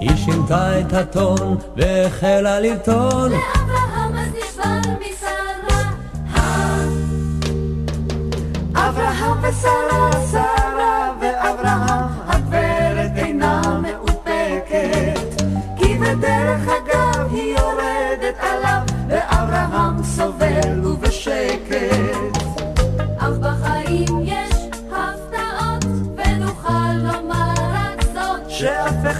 [0.00, 3.32] היא שינתה את הטון, והחלה ללטון.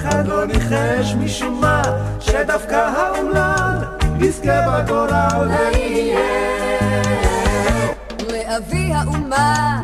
[0.09, 1.83] אחד לא ניחש משום מה,
[2.21, 3.79] שדווקא האומלל
[4.21, 6.19] יזכה בגורל ויהיה.
[8.33, 9.83] לאבי האומה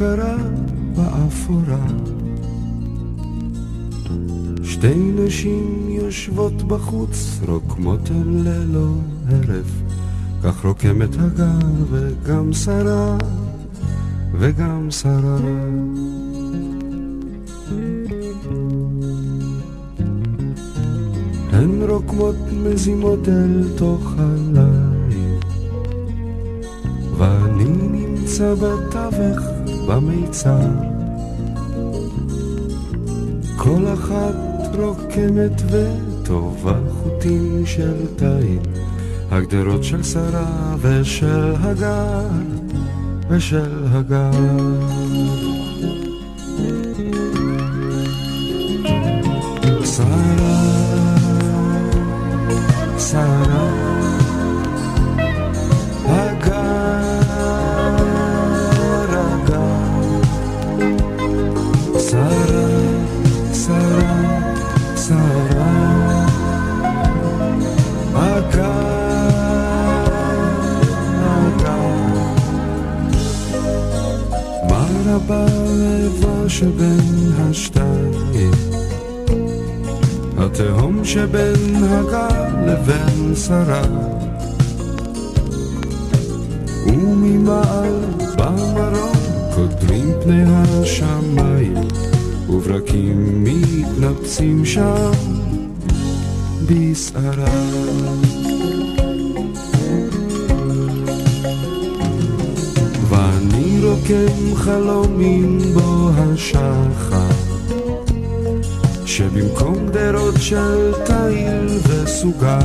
[0.00, 0.36] קרה
[0.96, 1.86] באפורה.
[4.62, 8.88] שתי נשים יושבות בחוץ, רוקמות הן ללא
[9.28, 9.82] הרף.
[10.42, 13.16] כך רוקמת הגר וגם שרה,
[14.32, 15.38] וגם שרה.
[21.52, 25.38] הן רוקמות מזימות אל תוך הליל,
[27.18, 29.59] ואני נמצא בתווך
[29.90, 30.58] במיצר.
[33.56, 38.58] כל אחת רוקמת וטובה חוטים של תיל,
[39.30, 42.28] הגדרות של שרה ושל הגר,
[43.28, 45.49] ושל הגר.
[76.60, 78.50] שבין השתיים?
[80.38, 83.82] התהום שבין הגר לבין שרה
[86.86, 87.94] וממעל
[88.38, 89.16] במרום
[89.54, 91.74] קודרים פני השמיים
[92.48, 95.10] וברקים מתנפצים שם
[96.66, 97.60] בסערה
[104.10, 107.28] רוקם חלומים בו השחר
[109.06, 112.58] שבמקום גדרות של תיל וסוגר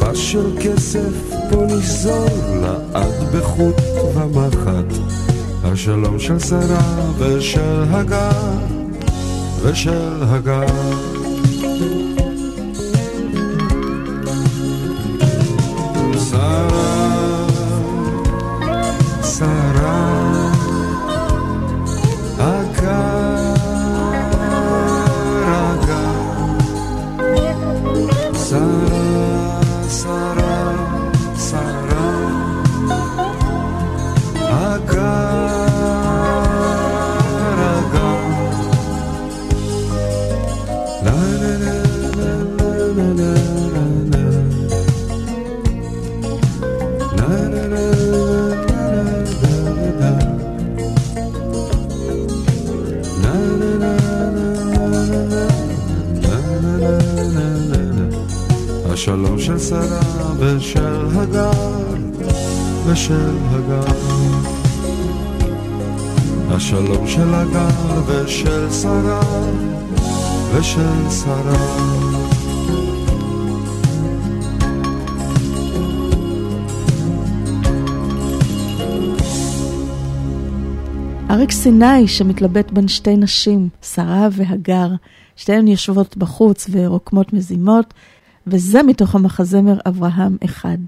[0.00, 2.28] פס של כסף פה נשזור
[2.62, 3.80] לעד בחוט
[4.14, 4.94] ומחט
[5.64, 8.58] השלום של שרה ושל הגר
[9.62, 11.09] ושל הגר
[70.70, 71.56] ושל שרה
[81.30, 84.88] אריק סיני שמתלבט בין שתי נשים, שרה והגר,
[85.36, 87.94] שתיהן יושבות בחוץ ורוקמות מזימות,
[88.46, 90.78] וזה מתוך המחזמר אברהם אחד.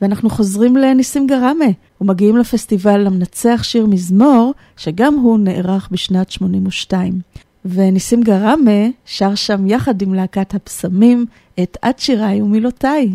[0.00, 1.64] ואנחנו חוזרים לניסים גראמה,
[2.00, 7.20] ומגיעים לפסטיבל למנצח שיר מזמור, שגם הוא נערך בשנת 82.
[7.68, 11.26] וניסים גראמה שר שם יחד עם להקת הפסמים
[11.62, 13.14] את עד שיריי ומילותיי.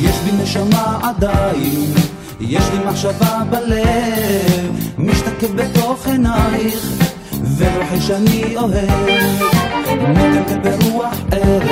[0.00, 1.94] יש בי נשמה עדיין,
[2.40, 6.84] יש לי מחשבה בלב, משתקף בתוך עינייך,
[7.58, 9.08] ורוחש שאני אוהב,
[10.08, 11.68] מתקף ברוח ערב,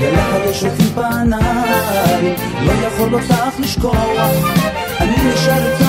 [0.00, 4.30] ולחדש אותי פניי, לא יכול אותך לשכוח,
[5.00, 5.83] אני נשאר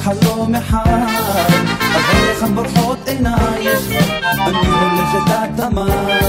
[0.00, 1.06] חלום אחד,
[1.94, 3.80] אבל לכאן בורחות עינייך,
[4.46, 6.20] אני הולכת תמר,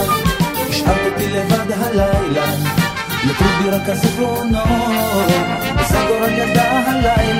[0.69, 2.45] השארת אותי לבד הלילה,
[3.25, 4.61] נותרו בי רק הזיכרונות,
[6.23, 7.30] על ידה הלילה,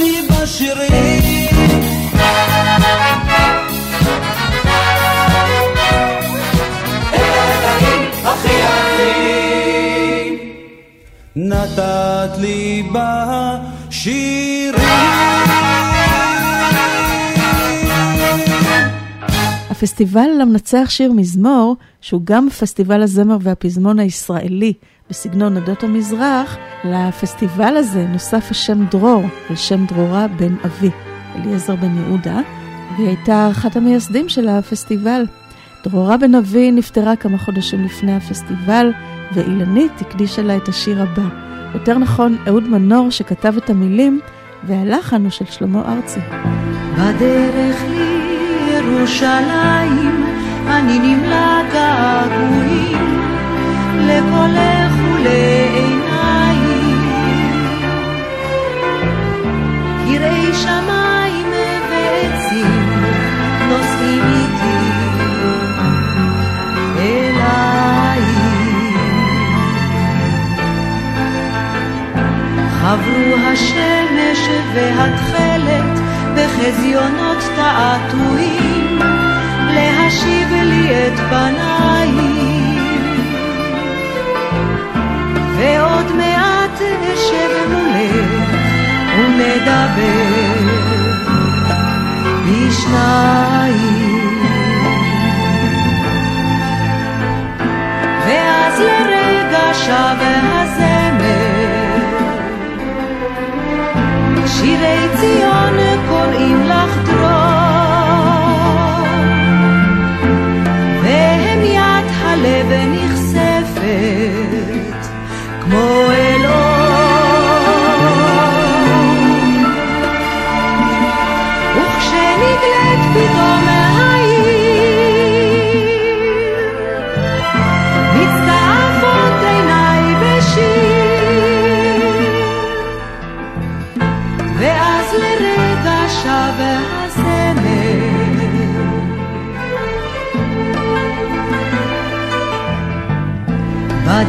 [0.00, 1.50] לי בשירים.
[11.36, 14.74] נתת לי בשירים.
[19.70, 24.72] הפסטיבל למנצח שיר מזמור, שהוא גם פסטיבל הזמר והפזמון הישראלי
[25.10, 30.90] בסגנון עדות המזרח, לפסטיבל הזה נוסף השם דרור, על שם דרורה בן אבי,
[31.36, 32.40] אליעזר בן יהודה,
[32.96, 35.26] והיא הייתה אחת המייסדים של הפסטיבל.
[35.84, 38.92] דרורה בן אבי נפטרה כמה חודשים לפני הפסטיבל,
[39.32, 41.28] ואילנית הקדישה לה את השיר הבא.
[41.74, 44.20] יותר נכון, אהוד מנור שכתב את המילים,
[44.64, 46.20] והלחן הוא של שלמה ארצי.
[46.94, 47.82] בדרך
[48.68, 50.24] לירושלים
[50.66, 53.20] אני נמלא געגועים
[54.00, 54.89] לקולך
[72.80, 76.00] חברו השמש והתכלת
[76.36, 78.98] בחזיונות תעתועים
[79.74, 81.69] להשיב לי את פנייך
[85.60, 86.80] ועוד מעט
[87.14, 88.30] אשב מולך
[89.18, 90.90] ונדבר.
[92.46, 94.00] בשניים
[98.26, 101.70] ואז לרגע שב הזמר.
[104.46, 105.76] שירי ציון
[106.08, 106.59] קוראים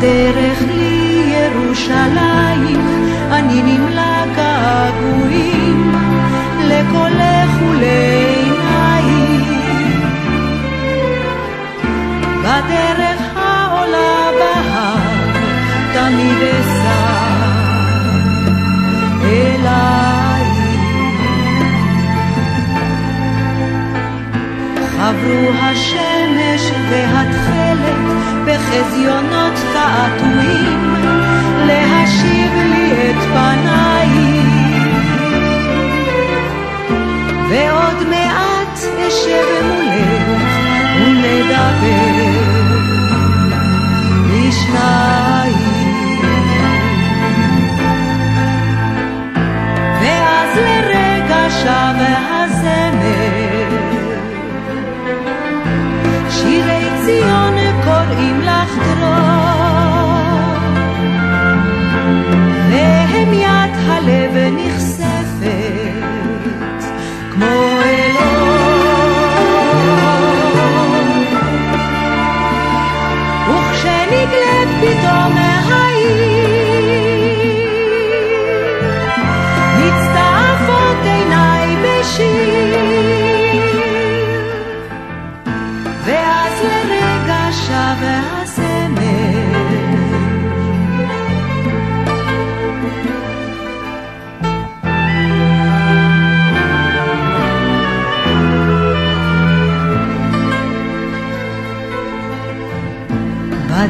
[0.02, 2.02] בדרך לירושלים
[3.32, 5.92] אני נמלא געגועים
[6.60, 9.02] לקולך ולעיניים
[12.40, 14.98] בדרך העולה בהר
[15.94, 17.04] תמיד אסע
[19.24, 20.58] אלייך
[24.98, 26.21] חברו והתכלת
[28.72, 30.94] בחזיונות תעתועים
[31.68, 34.48] להשיב לי את פנייך
[37.50, 40.52] ועוד מעט אשב מולך
[40.98, 42.32] ונדבר.
[44.28, 45.31] בשניים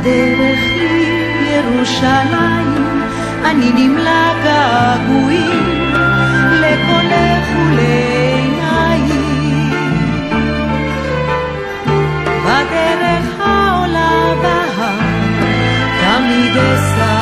[0.01, 3.01] הדרך היא ירושלים,
[3.45, 5.93] אני נמלא געגועים
[6.61, 9.15] לקולך ולעינייך.
[12.45, 14.99] בדרך העולה בהר
[16.01, 17.20] תמיד אסר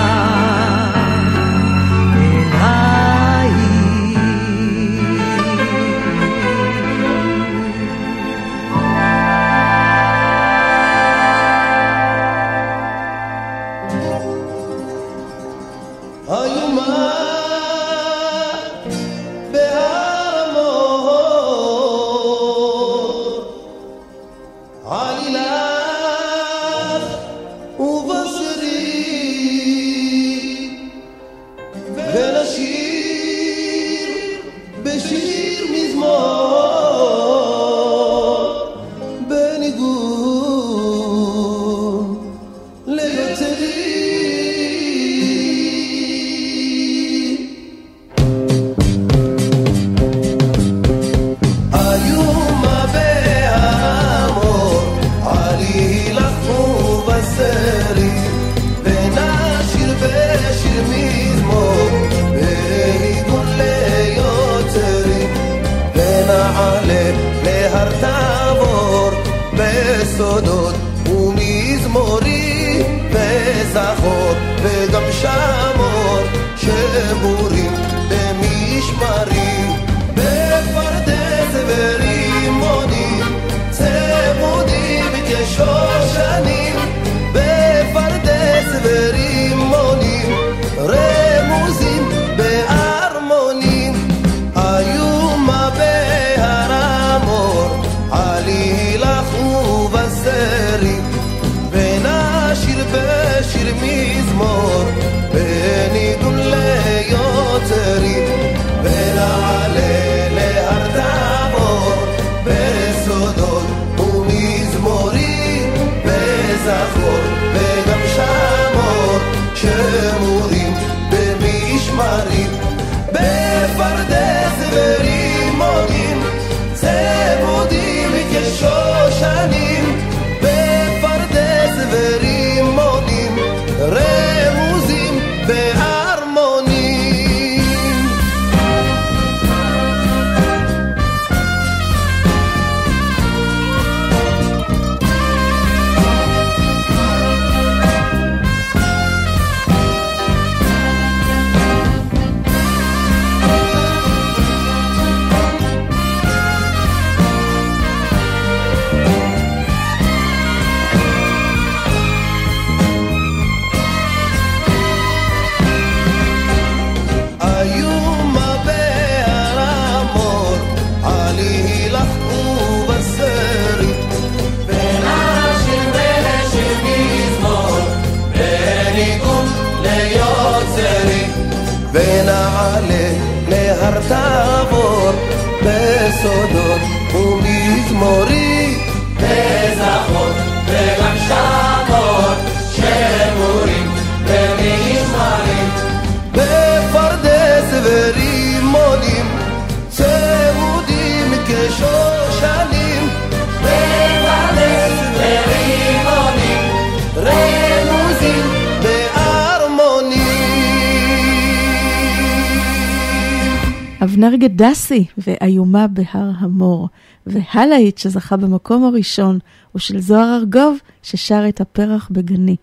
[214.59, 216.89] דסי ואיומה בהר המור,
[217.25, 219.39] והלאית שזכה במקום הראשון,
[219.75, 222.55] ושל זוהר ארגוב ששר את הפרח בגני.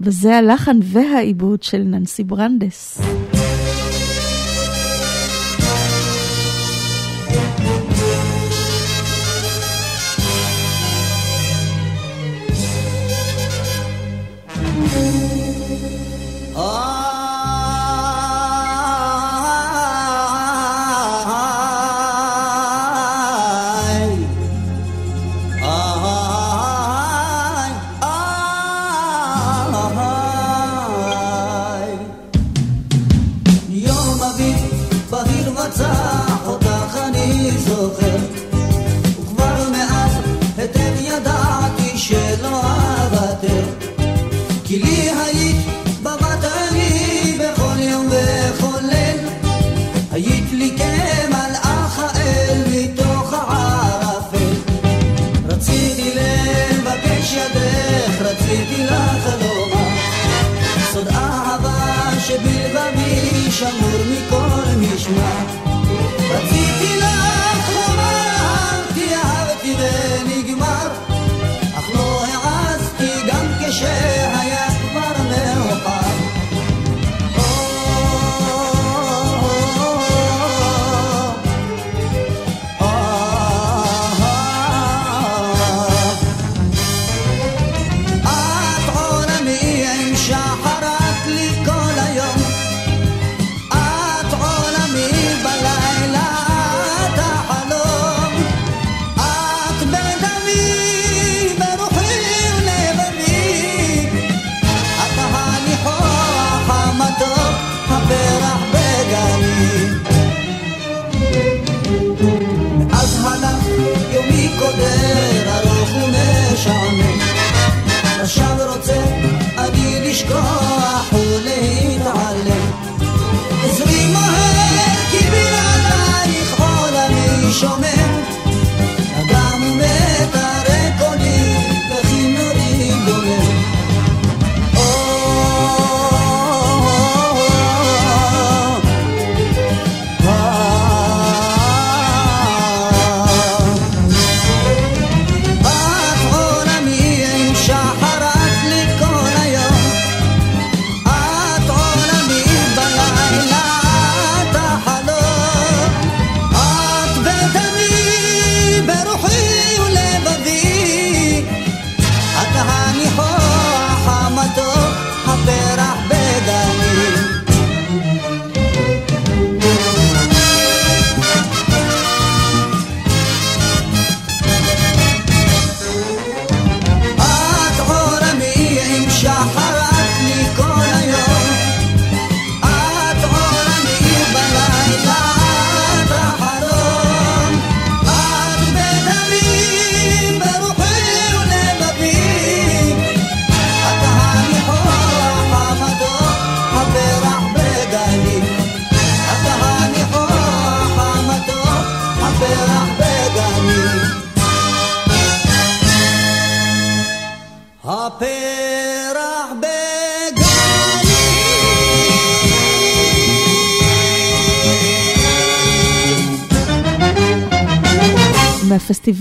[0.00, 3.00] וזה הלחן והעיבוד של ננסי ברנדס.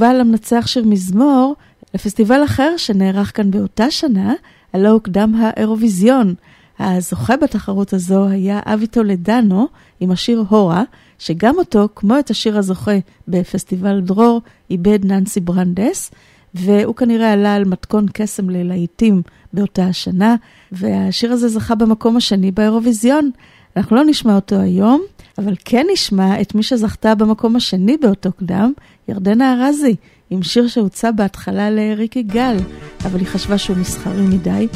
[0.02, 1.56] מהפסטיבל המנצח של מזמור
[1.94, 4.34] לפסטיבל אחר שנערך כאן באותה שנה,
[4.73, 6.34] הלא הוקדם האירוויזיון.
[6.80, 9.68] הזוכה בתחרות הזו היה אבי טולדנו
[9.99, 10.84] עם השיר הורה,
[11.19, 12.91] שגם אותו, כמו את השיר הזוכה
[13.28, 16.11] בפסטיבל דרור, איבד ננסי ברנדס,
[16.53, 19.22] והוא כנראה עלה על מתכון קסם ללהיטים
[19.53, 20.36] באותה השנה,
[20.72, 23.32] והשיר הזה זכה במקום השני באירוויזיון.
[23.78, 25.02] אנחנו לא נשמע אותו היום,
[25.37, 28.73] אבל כן נשמע את מי שזכתה במקום השני באותו קדם,
[29.07, 29.95] ירדנה ארזי,
[30.29, 32.57] עם שיר שהוצא בהתחלה לריקי גל,
[33.05, 34.67] אבל היא חשבה שהוא מסחרי מדי,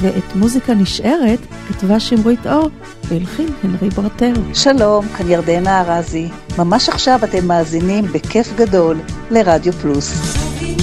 [0.00, 2.70] ואת מוזיקה נשארת כתבה שמרית אור,
[3.08, 4.32] והלחין הנרי ברטר.
[4.54, 6.28] שלום, כאן ירדנה ארזי.
[6.58, 10.36] ממש עכשיו אתם מאזינים בכיף גדול לרדיו פלוס.
[10.60, 10.76] היא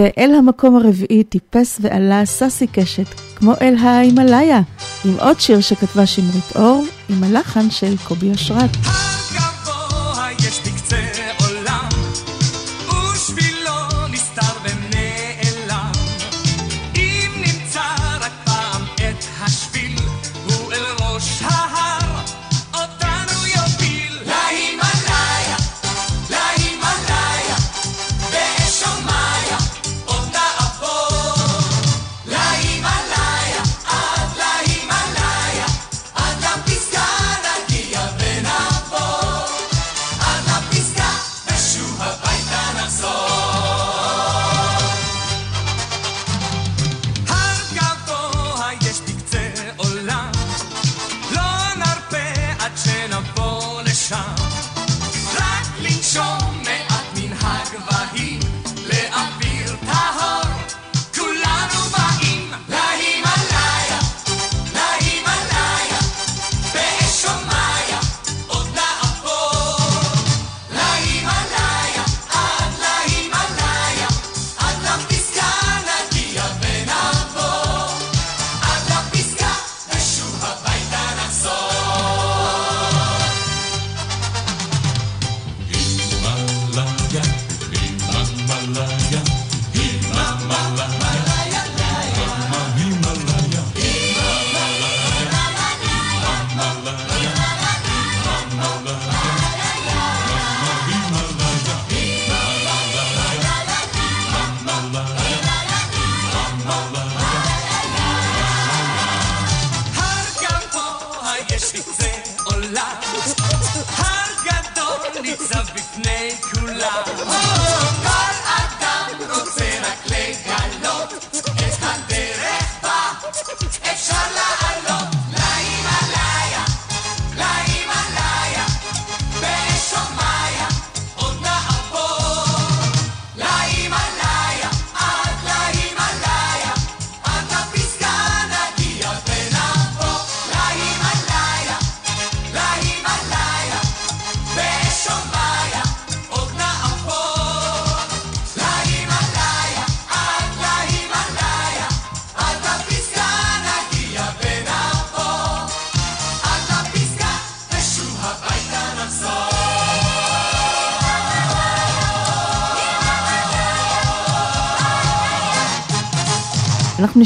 [0.00, 3.06] ואל המקום הרביעי טיפס ועלה סאסי קשת,
[3.36, 4.60] כמו אל ההימאליה,
[5.04, 8.70] עם עוד שיר שכתבה שמרית אור, עם הלחן של קובי אשרת.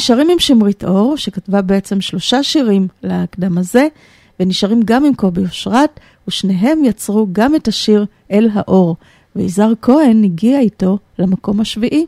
[0.04, 3.88] נשארים עם שמרית אור, שכתבה בעצם שלושה שירים להקדם הזה,
[4.40, 8.96] ונשארים גם עם קובי אושרת, ושניהם יצרו גם את השיר "אל האור",
[9.36, 12.06] ויזהר כהן הגיע איתו למקום השביעי.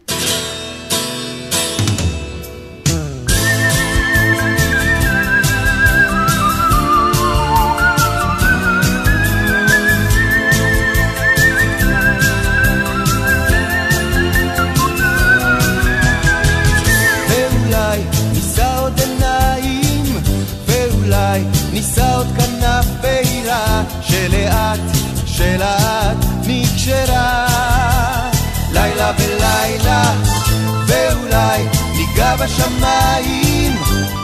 [32.47, 33.73] בשמיים,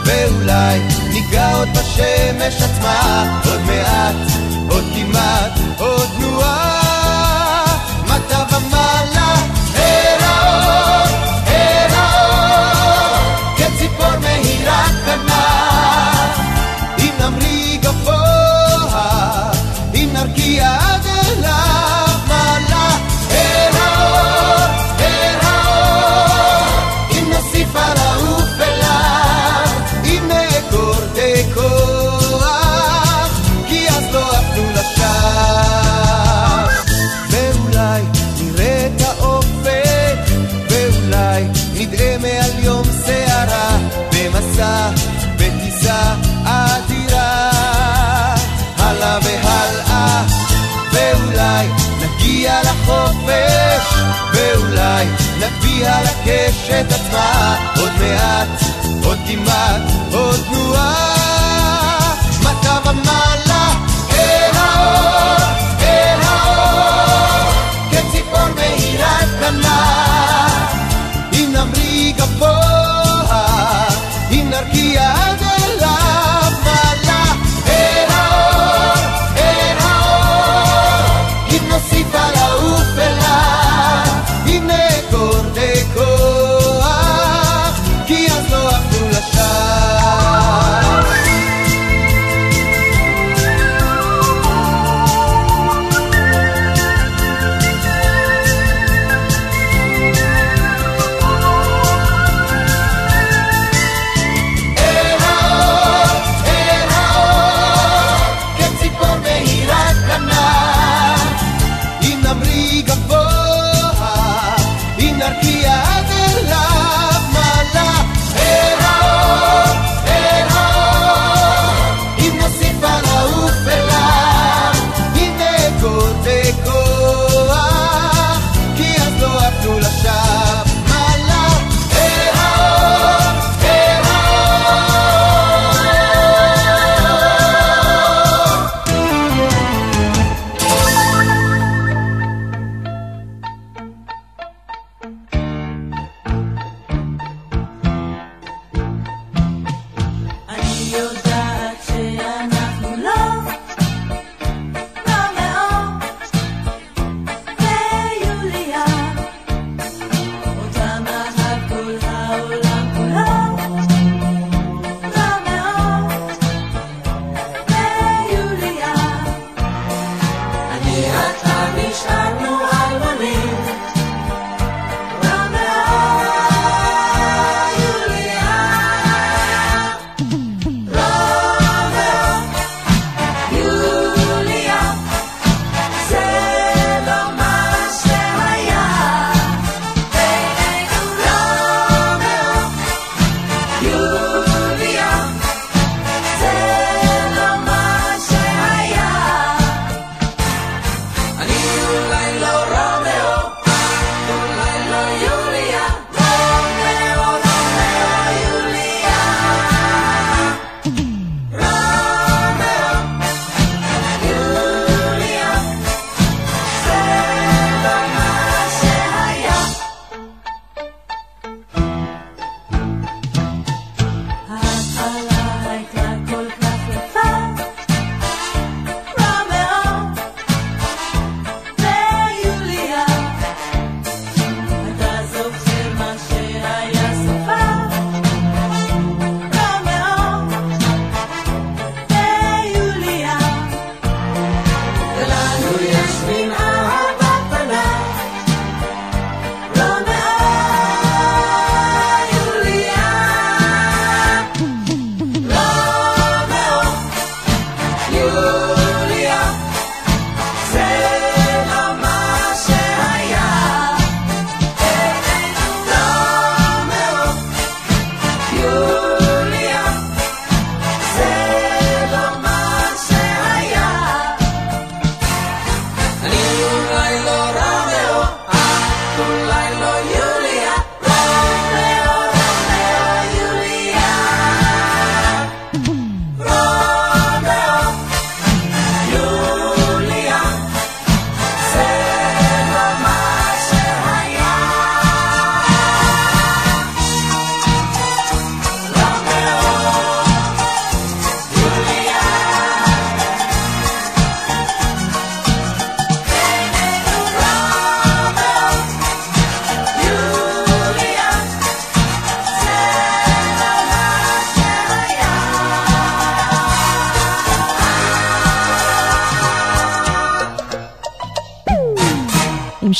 [0.05, 0.79] ואולי
[1.09, 4.52] ניגע עוד בשמש עצמה עוד מעט.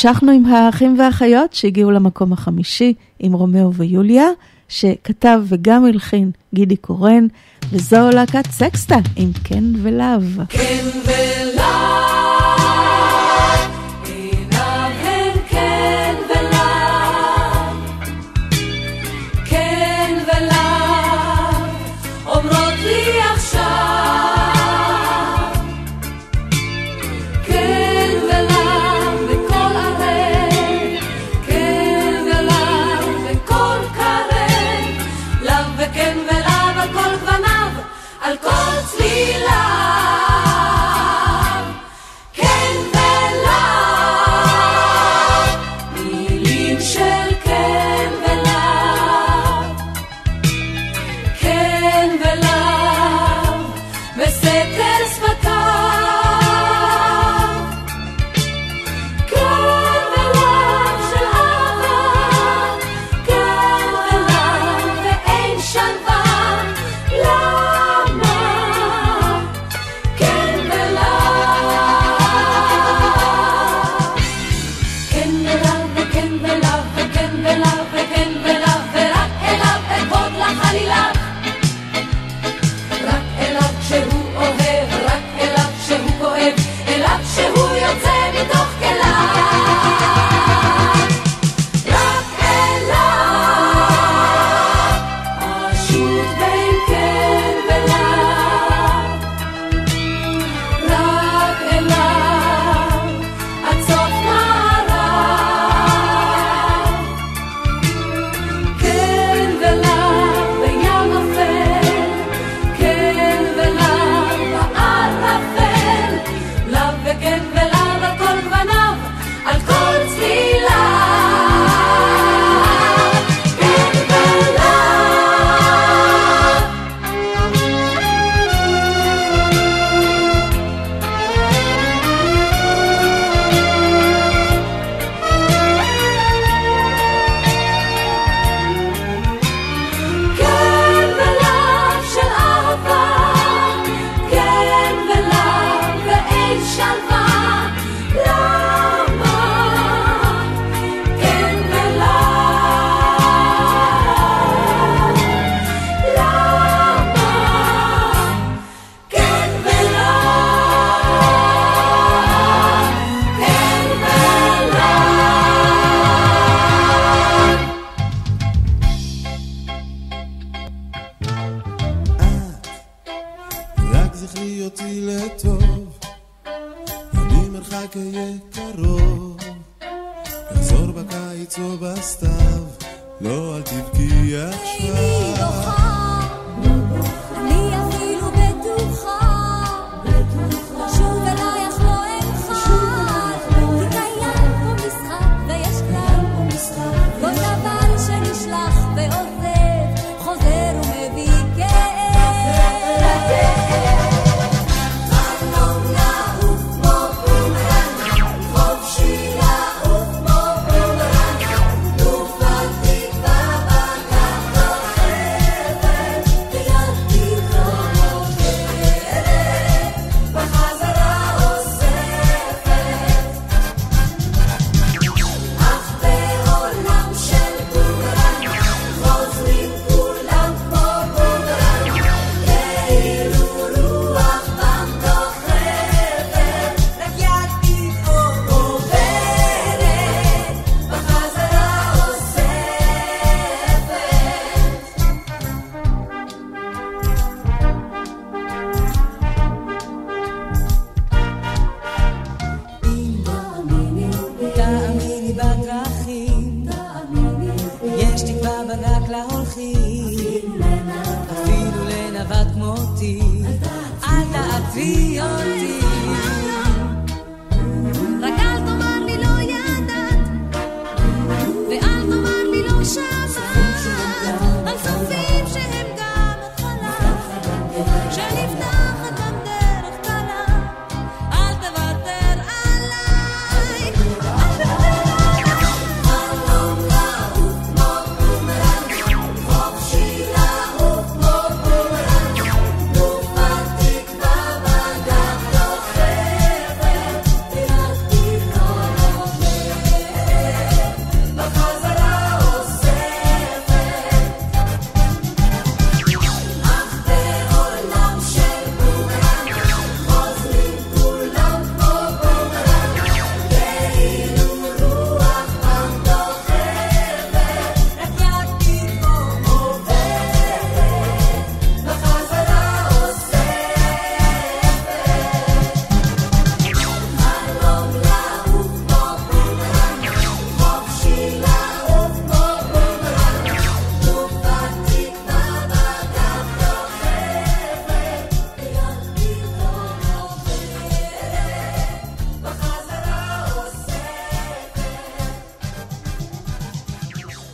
[0.06, 4.28] המשכנו עם האחים והאחיות שהגיעו למקום החמישי, עם רומאו ויוליה,
[4.70, 7.28] שכתב וגם הלחין גידי קורן,
[7.72, 10.46] וזו להקת סקסטה עם כן ולאו.
[10.50, 11.53] כן ולאו.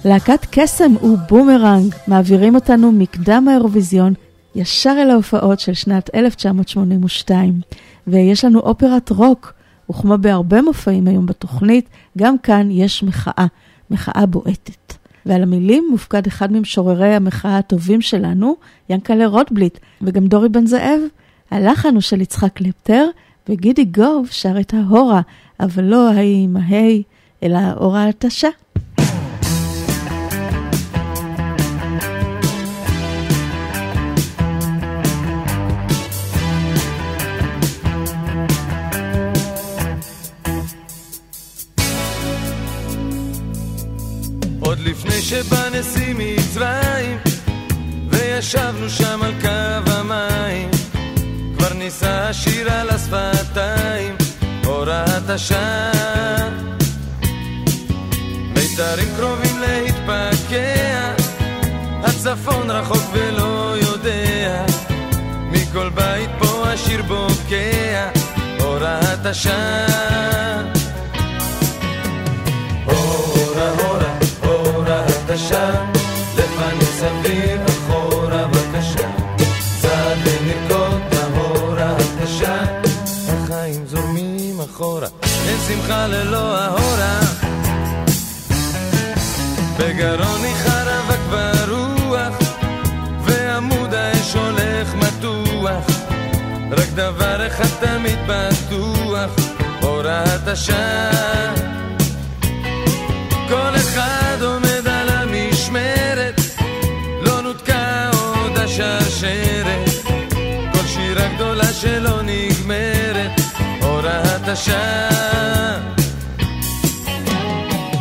[0.10, 4.14] להקת קסם ובומרנג מעבירים אותנו מקדם האירוויזיון
[4.56, 7.62] ישר אל ההופעות של שנת 1982.
[8.08, 9.54] ויש לנו אופרת רוק,
[9.90, 13.46] וכמו בהרבה מופעים היום בתוכנית, גם כאן יש מחאה,
[13.92, 14.94] מחאה בועטת.
[15.26, 18.56] ועל המילים מופקד אחד ממשוררי המחאה הטובים שלנו,
[18.90, 21.00] יענקל'ה רוטבליט, וגם דורי בן זאב.
[21.52, 23.06] הלחן הוא של יצחק קלפטר,
[23.50, 25.22] וגידי גוב שר את ההורה,
[25.60, 27.04] אבל לא ההיא עם ההי,
[27.44, 28.50] אלא אורה התשה.
[44.80, 47.18] עוד לפני שבא נשיא מצרים
[48.10, 50.70] וישבנו שם על קו המים.
[51.58, 54.16] כבר נישא השיר על השפתיים
[54.66, 56.50] הוראת השעה.
[58.56, 61.14] מיתרים קרובים להתפקע
[62.04, 64.66] הצפון רחוק ולא יודע.
[65.52, 68.10] מכל בית פה השיר בוקע
[68.60, 70.09] הוראת השעה
[85.90, 87.20] שמחה ללא ההורה.
[89.80, 92.38] בגרוני חרב כבר רוח
[93.24, 95.86] ועמוד האש הולך מתוח.
[96.72, 99.32] רק דבר אחד תמיד בטוח
[99.82, 101.69] הוראת השעה
[114.52, 115.10] השעה.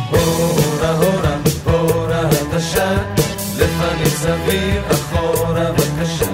[0.09, 1.35] הורה הורה,
[1.65, 2.97] הוראת השעה,
[3.57, 6.25] לפנים סביב אחורה בבקשה.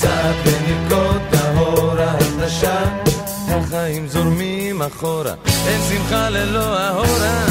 [0.00, 2.84] צעד ונרקוד ההוראת השעה,
[3.48, 5.34] החיים זורמים אחורה,
[5.66, 7.44] אין שמחה ללא ההורה.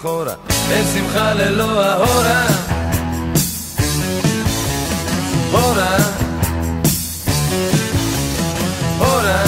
[0.00, 0.34] אחורה,
[0.70, 2.46] אין שמחה ללא ההורה.
[5.52, 5.96] הורה,
[8.98, 9.44] הורה,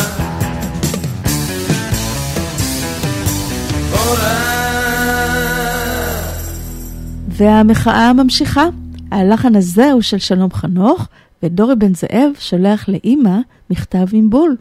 [3.90, 4.34] הורה.
[7.28, 8.64] והמחאה ממשיכה.
[9.10, 11.08] הלחן הזה הוא של שלום חנוך,
[11.42, 13.38] ודורי בן זאב שולח לאימא
[13.70, 14.56] מכתב עם בול.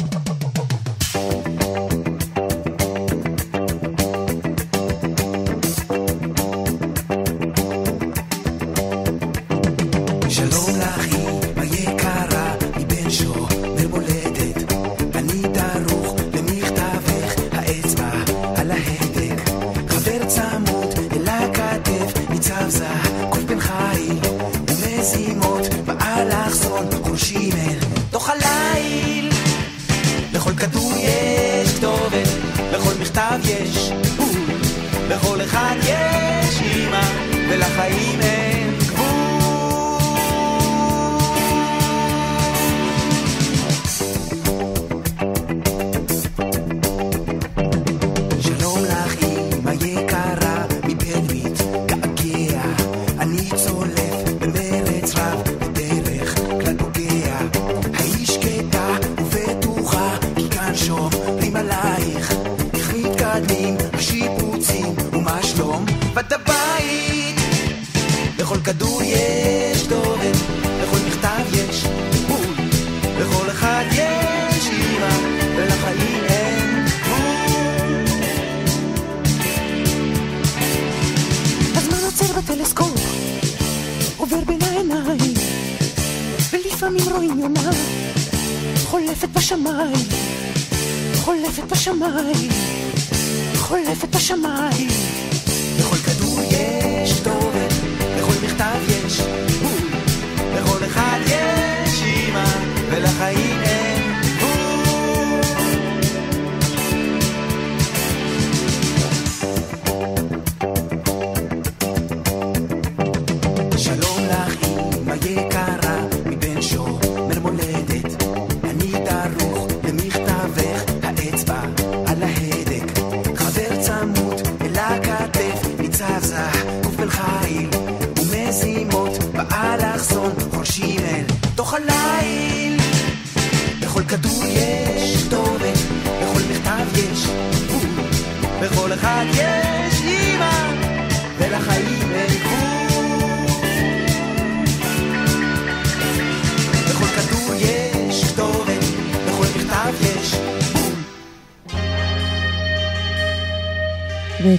[91.87, 92.56] your mind.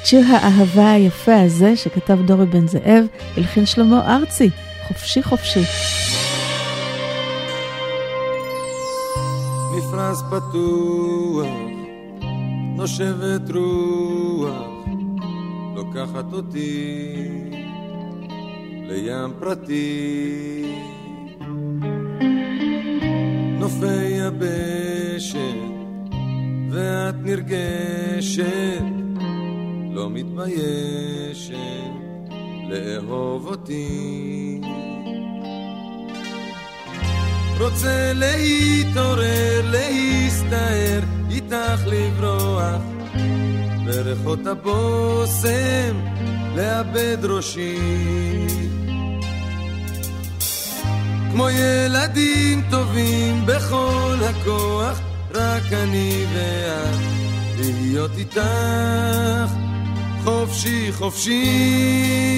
[0.08, 3.04] שיר האהבה היפה הזה שכתב דורי בן זאב,
[3.36, 4.50] הלחין שלמה ארצי,
[4.88, 5.60] חופשי חופשי.
[9.76, 11.46] מפרש פתוח,
[12.76, 14.52] נושבת רוח,
[15.76, 17.14] לוקחת אותי
[18.88, 19.87] לים פרטי.
[44.48, 45.96] הבושם
[46.56, 47.78] לאבד ראשי.
[51.32, 55.00] כמו ילדים טובים בכל הכוח
[55.34, 57.18] רק אני ואת
[57.60, 59.52] להיות איתך
[60.24, 62.37] חופשי חופשי.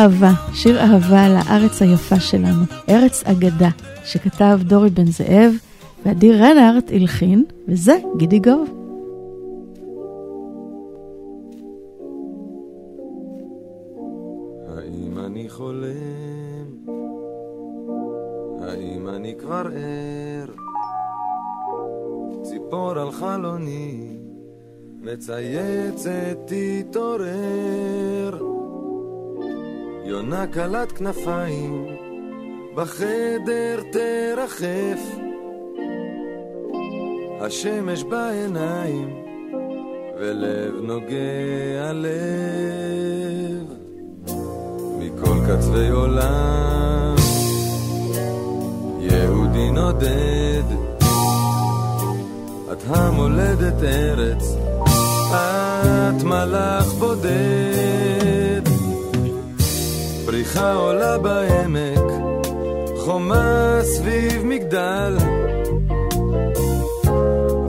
[0.00, 3.68] אהבה, שיר אהבה לארץ היפה שלנו, ארץ אגדה,
[4.04, 5.52] שכתב דורי בן זאב,
[6.06, 8.68] ועדי רנארט הלחין, וזה גידי גוב.
[14.76, 16.66] האם אני חולם?
[18.62, 20.50] האם אני כבר ער?
[22.42, 24.16] ציפור על חלוני
[25.02, 27.89] מצייצת תתעורר
[30.20, 31.86] יונה קלת כנפיים
[32.74, 35.00] בחדר תרחף.
[37.40, 39.22] השמש בעיניים
[40.18, 43.66] ולב נוגע לב
[44.98, 47.14] מכל קצווי עולם
[49.00, 50.64] יהודי נודד.
[52.72, 54.56] את המולדת ארץ
[54.90, 58.19] את מלאך בודד
[60.30, 62.12] פריחה עולה בעמק
[62.96, 65.16] חומה סביב מגדל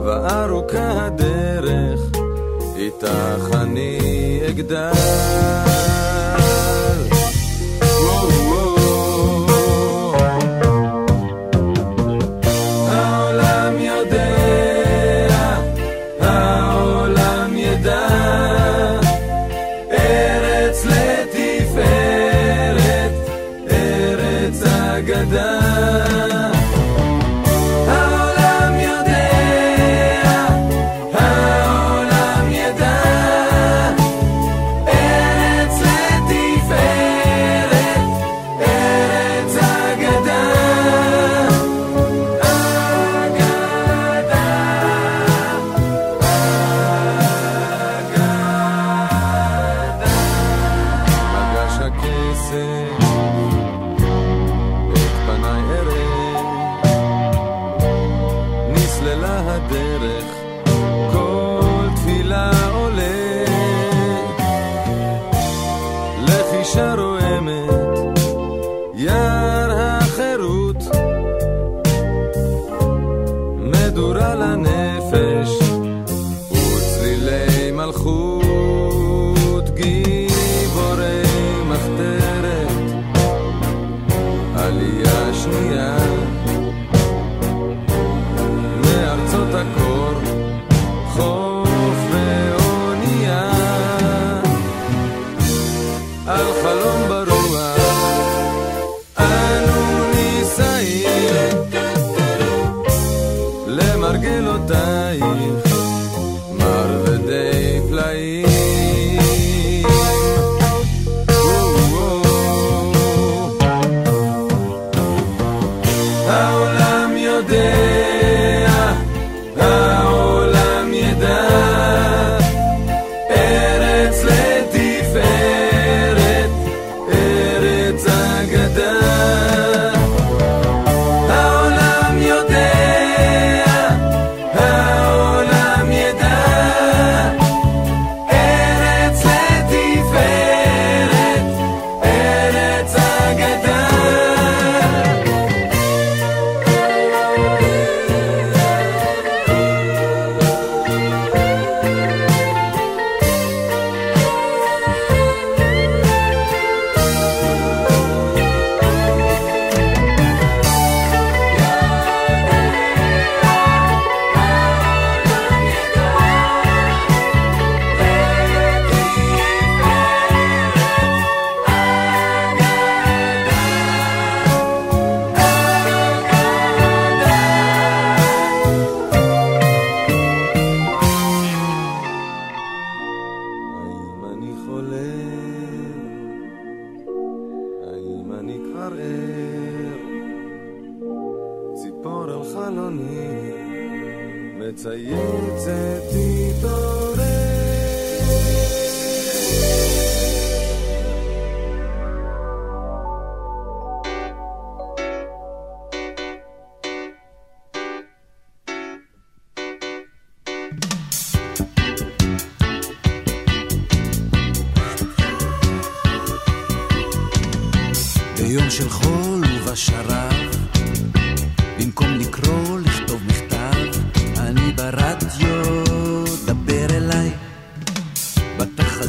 [0.04, 2.00] וארוכה הדרך
[2.76, 5.81] איתך אני אגדל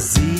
[0.04, 0.33] disease.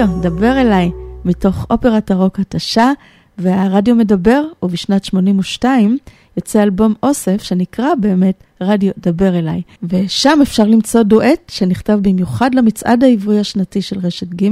[0.00, 0.90] רדיו, דבר אליי,
[1.24, 2.92] מתוך אופרת הרוק התשה,
[3.38, 5.98] והרדיו מדבר, ובשנת 82
[6.36, 9.62] יוצא אלבום אוסף שנקרא באמת רדיו דבר אליי.
[9.82, 14.48] ושם אפשר למצוא דואט שנכתב במיוחד למצעד העברי השנתי של רשת ג',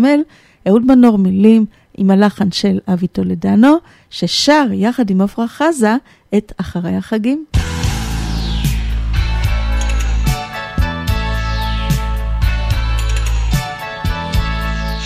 [0.68, 1.66] אהוד מנור מילים
[1.96, 3.76] עם הלחן של אבי טולדנו,
[4.10, 5.96] ששר יחד עם עפרה חזה
[6.34, 7.44] את אחרי החגים.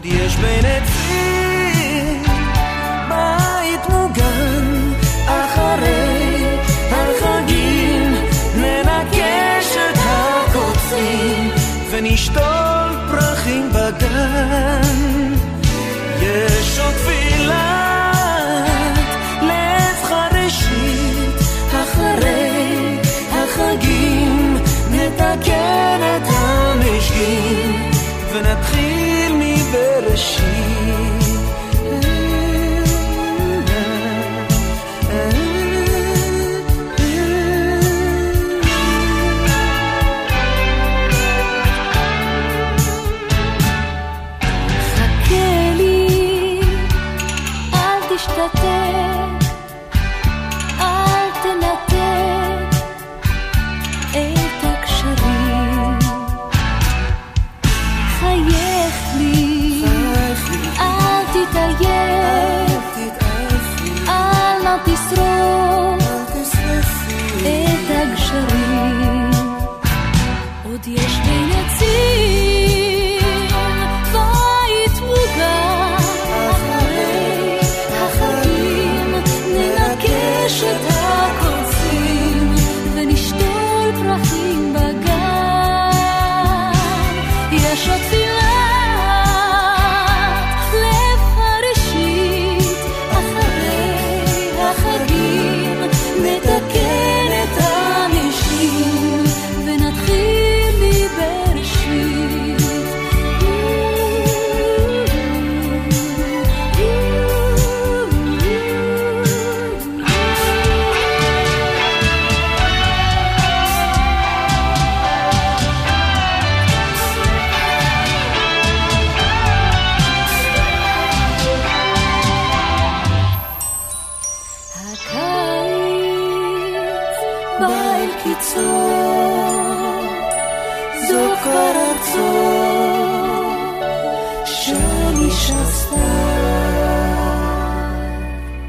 [0.00, 0.97] gut, ich bin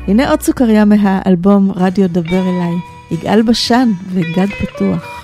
[0.10, 2.76] הנה עוד סוכריה מהאלבום רדיו דבר אליי,
[3.11, 5.19] יגאל בשן וגד פתוח.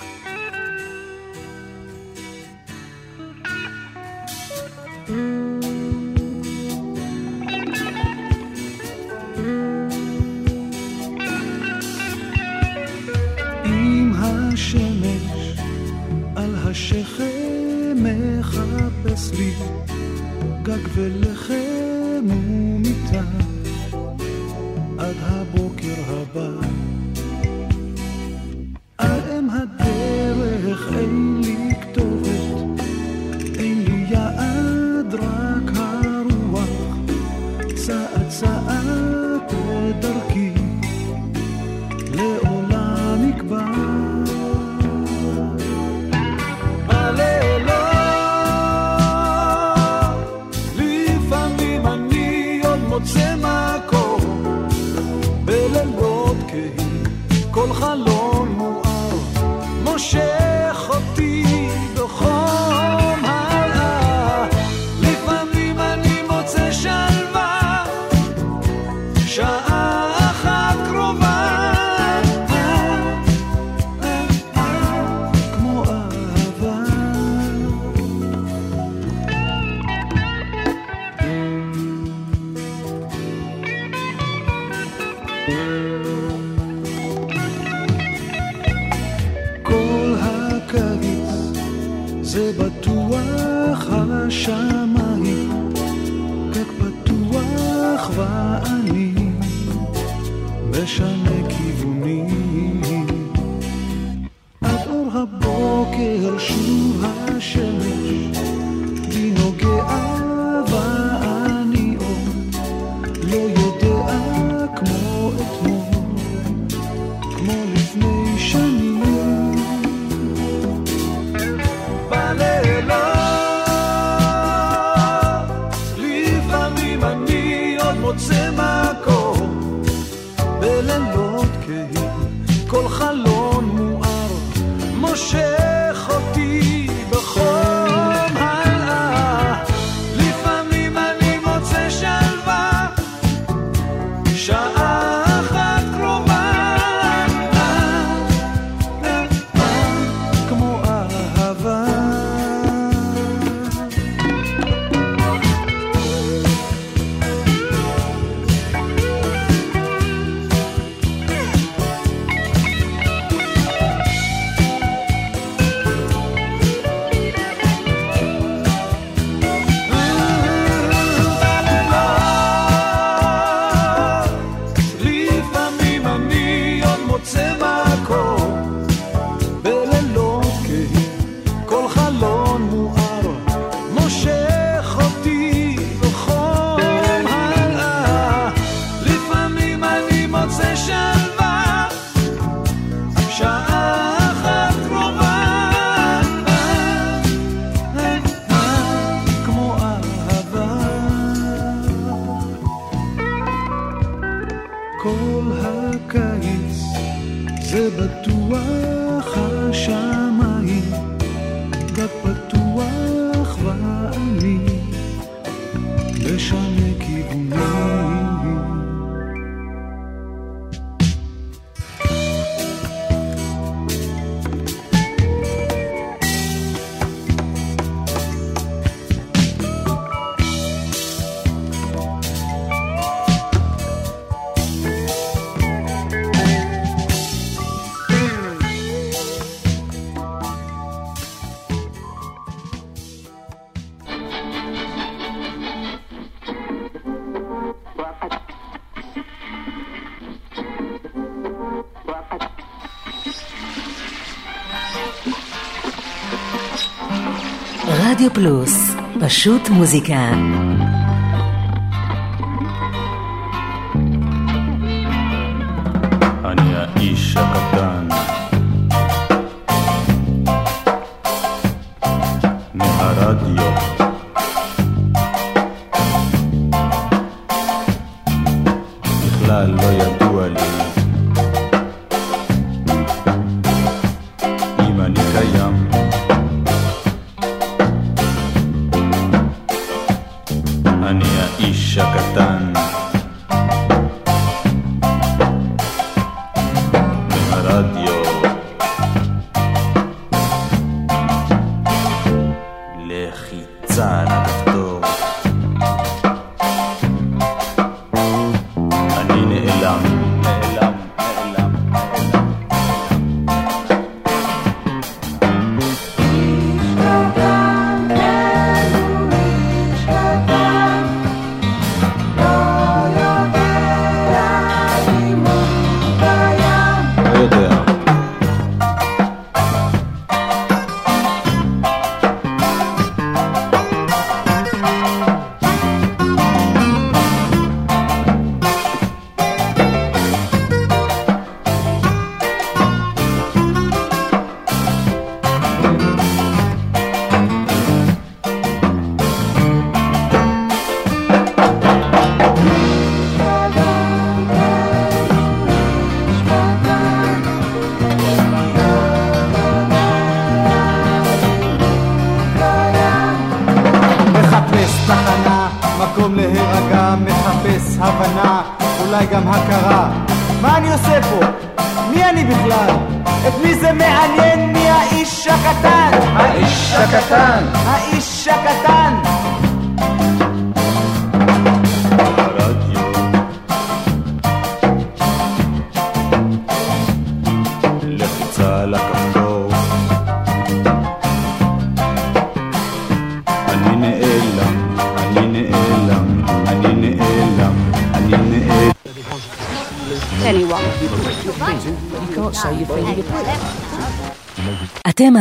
[258.25, 260.31] רדיו פלוס, פשוט מוזיקה.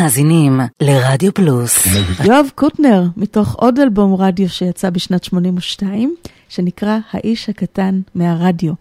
[0.04, 1.86] מאזינים לרדיו פלוס.
[2.24, 6.14] יואב קוטנר, מתוך עוד אלבום רדיו שיצא בשנת 82,
[6.48, 8.72] שנקרא האיש הקטן מהרדיו.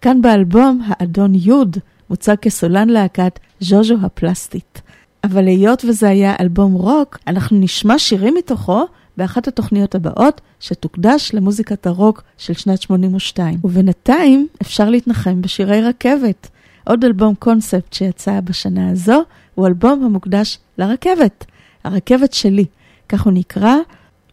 [0.00, 1.76] כאן באלבום, האדון יוד
[2.10, 4.82] מוצג כסולן להקת ז'וז'ו הפלסטית.
[5.24, 8.86] אבל היות וזה היה אלבום רוק, אנחנו נשמע שירים מתוכו
[9.16, 13.58] באחת התוכניות הבאות, שתוקדש למוזיקת הרוק של שנת 82.
[13.64, 16.48] ובינתיים אפשר להתנחם בשירי רכבת.
[16.86, 19.22] עוד אלבום קונספט שיצא בשנה הזו,
[19.56, 21.44] הוא אלבום המוקדש לרכבת.
[21.84, 22.64] הרכבת שלי,
[23.08, 23.74] כך הוא נקרא,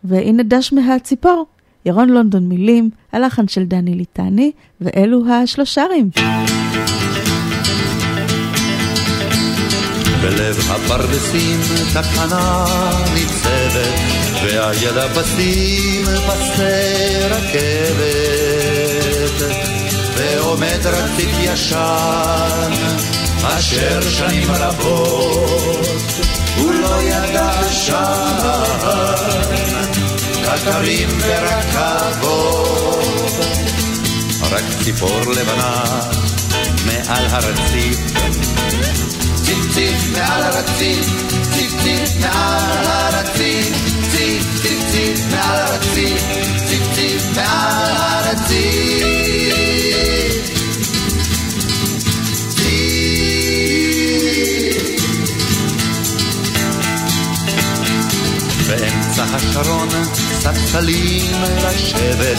[0.03, 1.45] והנה דש מהציפור.
[1.85, 6.09] ירון לונדון מילים, הלחן של דני ליטני, ואלו השלושרים.
[10.21, 11.59] בלב הפרדסים
[11.93, 12.65] תחנה
[13.13, 13.93] ניצבת,
[14.43, 18.43] והיד הפסים פסי רכבת.
[20.17, 22.71] ועומד רציף ישן,
[23.43, 25.91] אשר שנים רבות
[26.57, 28.37] הוא לא ידע שם,
[30.43, 32.53] קטרים ורכבות.
[34.51, 35.83] רק ציפור לבנה
[36.85, 37.99] מעל הרציף
[39.43, 41.07] ציפ ציפ מעל הרציף,
[41.53, 43.71] ציפ ציפ מעל הרציף,
[44.11, 44.43] ציפ
[44.91, 46.23] ציפ מעל הרציף,
[46.65, 49.72] ציפ ציפ מעל הרציף.
[58.79, 59.89] באמצע השרון
[60.39, 61.31] ספסלים
[61.63, 62.37] לשבת,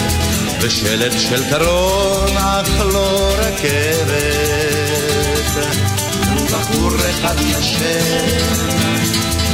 [0.60, 4.54] ושלט של קרון אך לא רכבת.
[6.52, 8.38] בחור אחד ישן,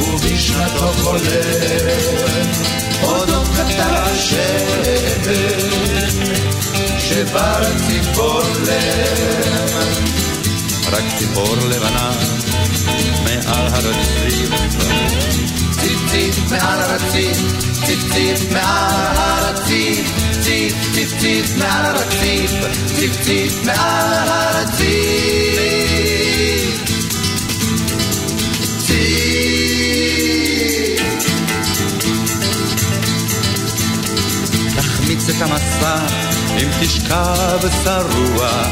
[0.01, 1.21] ובשנתו חולם,
[3.03, 5.35] אודות קטר השמן,
[6.99, 9.75] שבר ציפור לב,
[10.93, 12.11] רק ציפור לבנה
[13.25, 14.51] מעל הרציף.
[14.71, 15.60] ציפ
[16.11, 17.39] ציפ מעל הרציף,
[17.85, 22.51] ציפ ציפ מעל הרציף, ציפ ציפ ציפ מעל הרציף,
[22.97, 25.41] ציפ ציפ מעל הרציף.
[34.77, 35.97] תחמיץ את המסע
[36.59, 38.63] אם תשכב שרוע,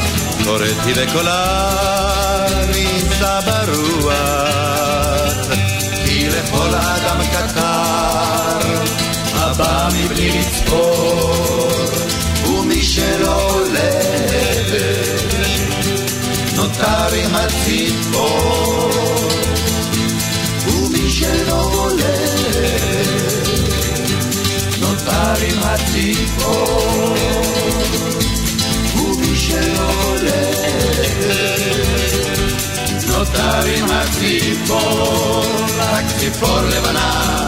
[0.44, 4.47] קוראתי בקולה נישא ברוח.
[6.68, 8.68] לכל אדם קטר
[9.34, 11.68] הבא מבלי לצפור,
[12.48, 14.72] ומי שלא הולך
[16.56, 18.90] נותר עם הציפור.
[20.66, 22.68] ומי שלא הולך
[24.80, 26.97] נותר עם הציפור.
[33.32, 35.44] נותר עם הציפור,
[35.78, 37.46] רק ציפור לבנה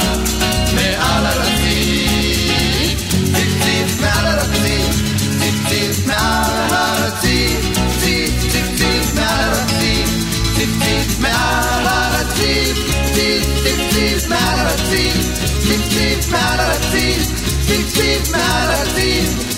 [0.75, 3.01] מעל הרציף.
[3.11, 4.97] ציפציף מעל הרציף,
[5.41, 7.61] ציפציף מעל הרציף,
[8.01, 10.11] ציפציף מעל הרציף,
[10.55, 12.77] ציפציף מעל הרציף,
[13.15, 15.17] ציפציף מעל הרציף,
[15.63, 17.31] ציפציף מעל הרציף,
[17.67, 19.50] ציפציף מעל הרציף.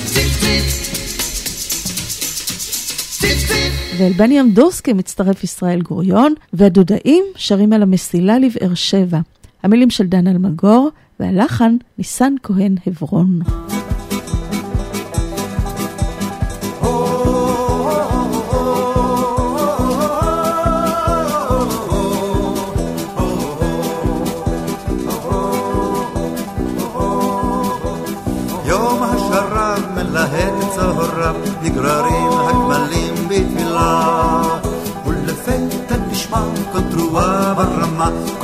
[3.99, 9.19] ואל בני אמדורסקי מצטרף ישראל גוריון, והדודאים שרים על המסילה לבאר שבע.
[9.63, 13.41] המילים של דן אלמגור, והלחן ניסן כהן חברון.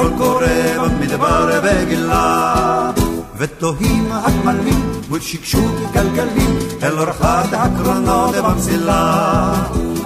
[0.09, 2.91] קול קורא במדבר בגילה.
[3.39, 9.53] ותוהים הגמלים מול שקשוק גלגלים, אל אורחת הקרונות במסילה.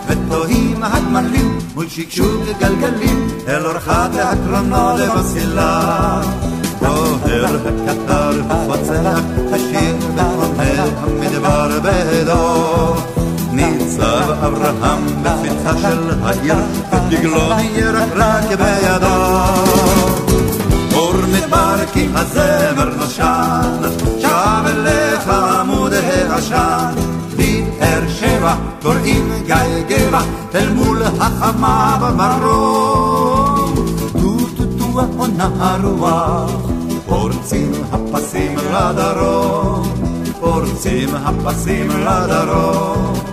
[0.09, 6.23] ותוהים הגמלים מול שקשוק גלגלים, אל אורחת הקרונות במסילה.
[6.81, 9.21] דוהר הקטר ופוצח
[9.53, 13.22] השיר ועונה המדבר בהדו
[13.93, 16.57] ניצב אברהם בפתחה של העיר
[16.93, 17.41] ודגלו
[17.75, 19.21] ירקרק בידו.
[20.95, 23.81] אור מדבר כי הזמר נושן
[24.21, 26.95] שב אליך עמוד העשן.
[27.37, 29.57] בבאר שבע קוראים גיא
[29.89, 30.21] גבע
[30.55, 33.75] אל מול החמה במרום
[34.13, 36.51] טו-טו-טו עונה הרוח
[37.07, 39.83] פורצים הפסים לדרום,
[40.41, 43.32] פורצים הפסים לדרום.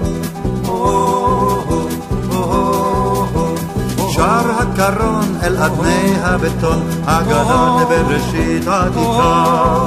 [4.20, 9.86] שר הקרון אל אדני הבטון, הגנון בראשית עתיקה.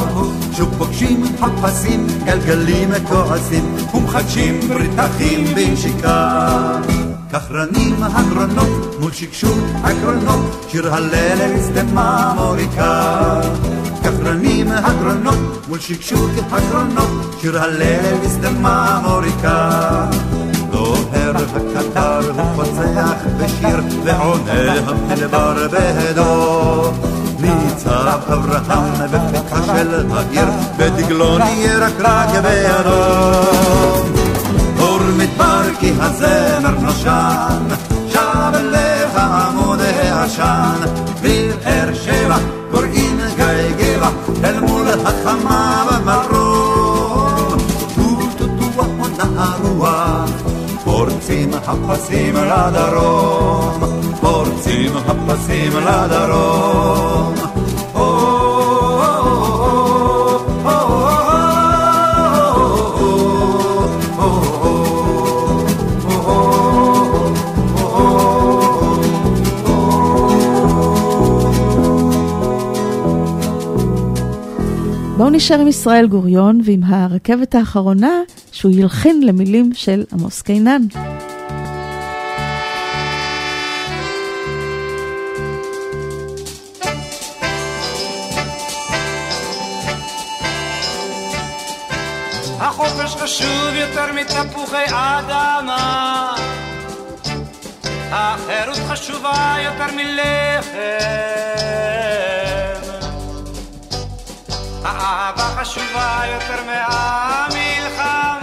[0.57, 6.39] שוב פוגשים הפסים, גלגלים כועסים, ומחדשים ברית אחים בנשיקה.
[7.33, 13.41] כך רנים הגרונות מול שקשוק הקרונות, שיר הלל הסתמה מוריקה.
[14.05, 19.71] כך רנים הגרונות מול שקשוק הקרונות, שיר הלל הסתמה מוריקה.
[21.95, 26.91] דוהר הקטר ופוצח בשיר, ועונה המדבר בהדו.
[27.41, 33.03] ניצב אברהם בפתחה של העיר, ודגלו ירקרק בידו.
[34.79, 37.63] אור מדבר כי הזמר נושן,
[38.09, 40.81] שב אליך עמוד העשן,
[41.23, 42.37] בבאר שבע
[42.71, 44.09] קוראים גיא גבע,
[44.45, 45.85] אל מול החמה
[51.23, 53.81] פורצים הפסים לדרום,
[54.21, 57.52] פורצים הפסים לדרום.
[75.23, 78.21] בואו נשאר עם ישראל גוריון ועם הרכבת האחרונה
[78.53, 80.83] שהוא ילחין למילים של עמוס קינן.
[92.59, 96.35] החופש חשוב יותר מתפוחי אדמה
[98.11, 101.53] החירות חשובה יותר מלחם
[104.85, 108.43] האהבה חשובה יותר מהמלחמה.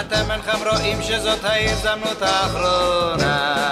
[0.00, 3.64] אתם אינכם רואים שזאת ההזדמנות האחרונה.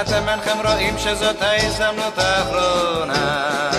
[0.00, 3.70] אתם אינכם רואים שזאת ההזדמנות האחרונה.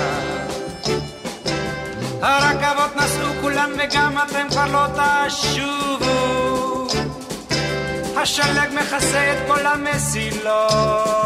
[2.22, 4.86] הרכבות נסעו כולן וגם אתם כבר לא
[5.28, 6.88] תשובו.
[8.18, 11.18] השלג מכסה את כל המסילות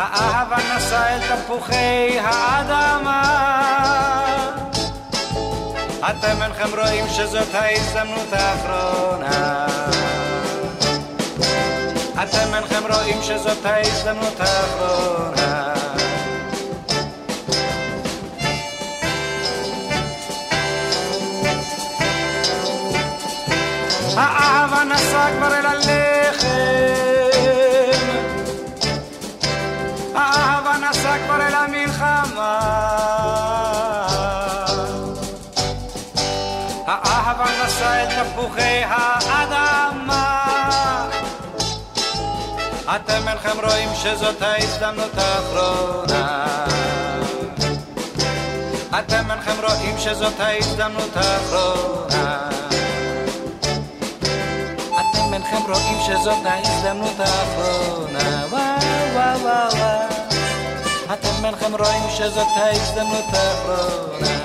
[0.00, 3.22] האהבה נשא אל תפוחי האדמה.
[6.10, 9.66] אתם אינכם רואים שזאת ההזדמנות האחרונה.
[12.22, 15.74] אתם אינכם רואים שזאת ההזדמנות האחרונה.
[24.16, 27.29] האהבה נסע כבר אל הלחם
[30.20, 32.58] האהבה נסע כבר אל המלחמה.
[36.86, 40.44] האהבה נסע אל תפוחי האדמה.
[42.96, 46.44] אתם אינכם רואים שזאת ההזדמנות האחרונה.
[48.98, 52.59] אתם אינכם רואים שזאת ההזדמנות האחרונה
[55.40, 60.08] אינכם רואים שזאת ההזדמנות האחרונה וואו וואו וואו וואו
[61.12, 64.38] אתם אינכם רואים שזאת ההזדמנות האחרונה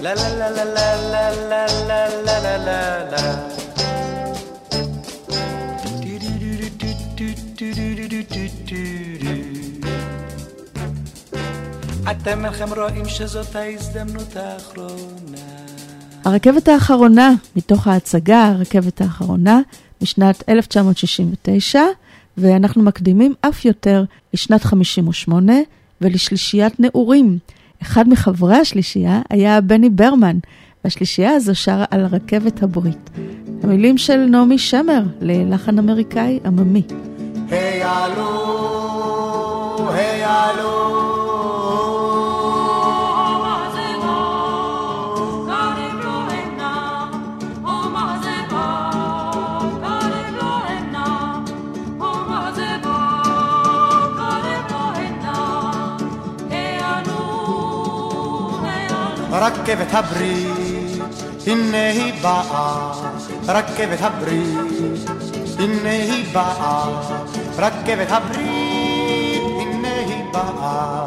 [0.00, 3.56] לה לה לה לה לה לה לה לה לה לה לה
[12.10, 15.45] אתם אינכם רואים שזאת ההזדמנות האחרונה
[16.26, 19.60] הרכבת האחרונה, מתוך ההצגה הרכבת האחרונה,
[20.02, 21.80] משנת 1969,
[22.38, 25.52] ואנחנו מקדימים אף יותר לשנת 58
[26.00, 27.38] ולשלישיית נעורים.
[27.82, 30.38] אחד מחברי השלישייה היה בני ברמן,
[30.84, 33.10] והשלישייה הזו שרה על הרכבת הברית.
[33.62, 36.82] המילים של נעמי שמר ללחן אמריקאי עממי.
[37.50, 38.32] היעלו,
[39.92, 41.05] היעלו.
[59.38, 61.02] רכבת הברית,
[61.46, 62.92] הנה היא באה,
[63.48, 64.56] רכבת הברית,
[65.58, 66.84] הנה היא באה,
[67.58, 71.06] רכבת הברית, הנה היא באה.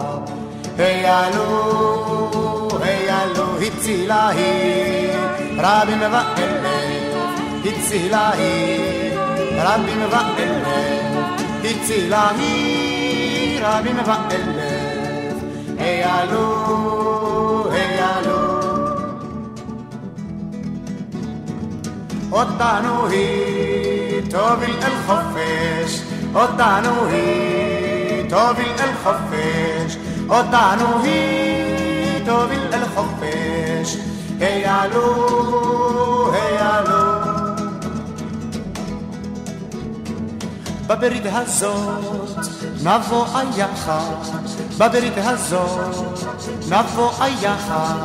[0.78, 5.10] היעלו, היעלו, הצילה היא,
[5.58, 9.12] רבים ואלף, הצילה היא,
[9.58, 14.90] רבים ואלף, הצילה היא, רבים ואלף.
[15.80, 17.29] היעלו.
[22.32, 26.02] אותנו היא תוביל אל חופש,
[26.36, 29.98] אותנו היא תוביל אל חופש,
[30.30, 33.98] אותנו היא תוביל אל חופש.
[34.40, 37.20] היעלו, היעלו.
[40.88, 42.04] בברית הזאת
[42.84, 44.14] נבוא היחד,
[44.78, 45.96] בברית הזאת
[46.70, 47.96] נבוא היחד,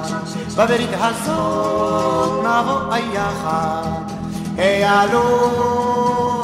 [0.57, 4.04] בברית הזאת נבוא היחד.
[4.57, 5.27] Hey, allô,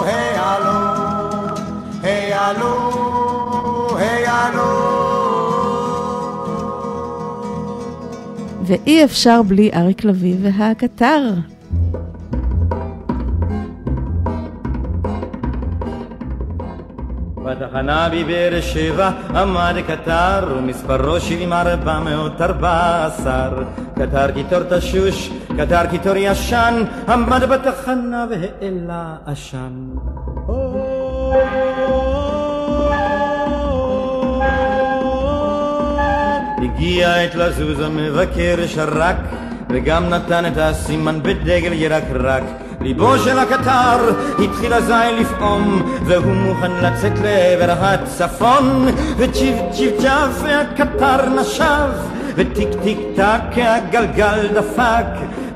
[0.09, 0.79] hey, allô,
[2.03, 2.75] hey, allô,
[3.99, 4.71] hey, allô.
[8.67, 11.35] ואי אפשר בלי אריק לביא והקטר.
[17.61, 23.63] בתחנה בבאר שבע עמד קטר ומספרו שבעים ארבע מאות ארבע עשר
[23.95, 29.73] קטר קיטור תשוש, קטר קיטור ישן עמד בתחנה והעלה עשן
[36.63, 39.17] הגיע עת לזוז המבקר שרק
[39.71, 42.43] וגם נתן את הסימן בדגל ירקרק
[42.81, 43.99] ליבו של הקטר
[44.45, 48.87] התחיל אזי לפעום והוא מוכן לצאת לעבר הצפון.
[49.17, 51.91] וצ'יפ צ'יפ צ'אף והקטר נשב
[52.35, 55.05] וטיק טיק טק הגלגל דפק.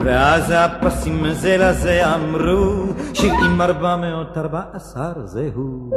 [0.01, 5.91] ואז הפסים זה לזה אמרו שבעים ארבע מאות ארבע עשר זהו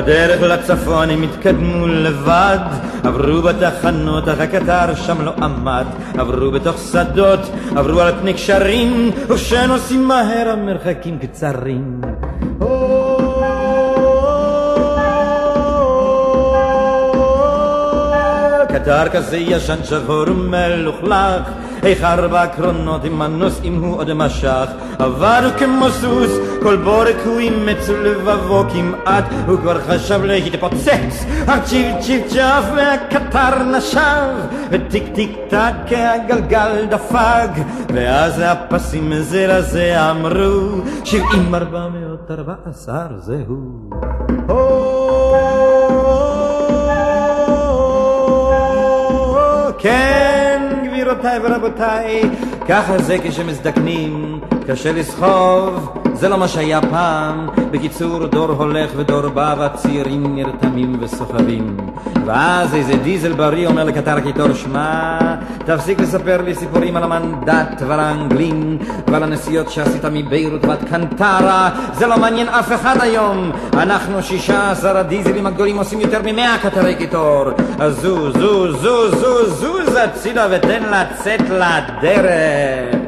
[0.00, 2.58] בדרך לצפון הם התקדמו לבד.
[3.04, 5.84] עברו בתחנות אך הקטר שם לא עמד.
[6.18, 7.40] עברו בתוך שדות
[7.76, 12.00] עברו על פני קשרים וכשנוסעים מהר המרחקים קצרים.
[18.68, 21.42] קטר כזה ישן שחור ומלוכלך
[21.82, 24.68] איך ארבע קרונות עם הנוסעים הוא עוד משך
[24.98, 26.30] עבר כמו סוס
[26.62, 33.62] כל בורג הוא אימץ לבבו כמעט הוא כבר חשב להתפוצץ אך צ'יפ צ'יפ צ'אף והקטר
[33.76, 34.34] נשב
[34.70, 37.50] וטיק טיק טק הגלגל דפק
[37.94, 43.90] ואז הפסים זה לזה אמרו שבעים ארבע מאות ארבע עשר זהו
[49.82, 50.39] כן,
[51.10, 52.22] גבירותיי ורבותיי,
[52.68, 57.48] ככה זה כשמזדקנים, קשה לסחוב, זה לא מה שהיה פעם.
[57.70, 61.76] בקיצור, דור הולך ודור בא, והצעירים נרתמים וסוחבים.
[62.26, 65.18] ואז איזה דיזל בריא אומר לקטר קיטור, שמע,
[65.64, 72.06] תפסיק לספר לי סיפורים על המנדט ועל האנגלים ועל הנסיעות שעשית מביירות ועד קנטרה, זה
[72.06, 73.50] לא מעניין אף אחד היום.
[73.72, 77.44] אנחנו שישה עשר הדיזלים הגדולים עושים יותר ממאה קטרי קיטור.
[77.78, 82.99] אז זוז, זוז, זוז, זוז, זוז הצידה ותן לצאת לדרך.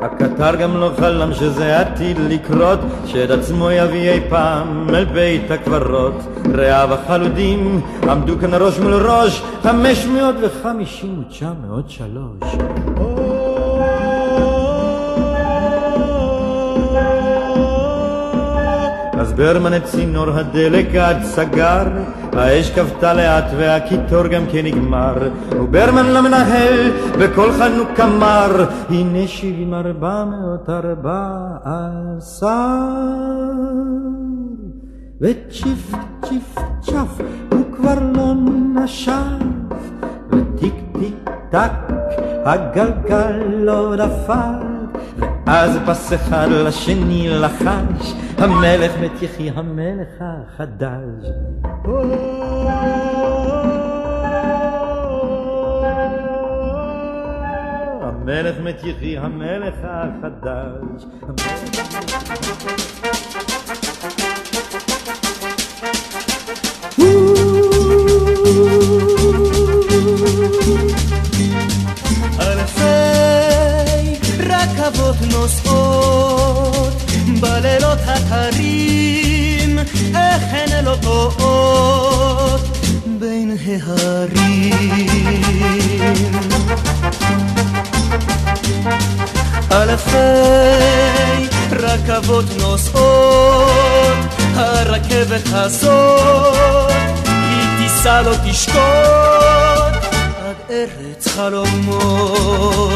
[0.00, 6.14] הקטר גם לא חלם שזה עתיד לקרות, שאת עצמו יביא אי פעם אל בית הקברות.
[6.54, 12.56] רעיו החלודים עמדו כאן ראש מול ראש, חמש מאות וחמישים ותשע מאות שלוש.
[19.20, 21.84] אז ברמן את צינור הדלק אט סגר,
[22.32, 25.14] האש כבתה לאט והקיטור גם כן נגמר,
[25.50, 32.48] וברמן למנהל בקול חנוק אמר, הנה שבעים ארבע מאות ארבע עשר.
[35.20, 37.20] וצ'יפ צ'יפ צ'אף
[37.52, 38.34] הוא כבר לא
[38.74, 39.12] נשף,
[40.30, 41.92] וטיק טיק טק
[42.44, 44.69] הגלגל לא דפק.
[45.46, 51.26] ואז פס אחד לשני לחש, המלך מת יחי המלך החדש.
[58.02, 61.04] המלך מת יחי המלך החדש.
[72.40, 73.09] אלפי
[74.60, 77.02] רכבות נוסעות
[77.40, 79.78] בלילות הקרים,
[80.14, 82.60] איך הן לא טועות
[83.06, 85.10] בין ההרים.
[89.72, 90.18] אלפי
[91.72, 94.16] רכבות נוסעות,
[94.54, 96.92] הרכבת הזאת,
[97.26, 98.80] היא תיסע לא תשקוט
[100.38, 102.90] עד ארץ חלומות.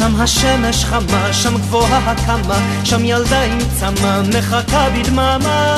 [0.00, 5.76] שם השמש חמה, שם גבוהה הקמה, שם ילדה עם צמא, מחכה בדממה.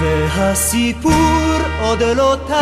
[0.00, 2.54] והסיפור עוד לא תם,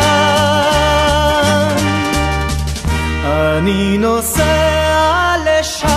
[3.25, 5.91] אני נוסע לשם.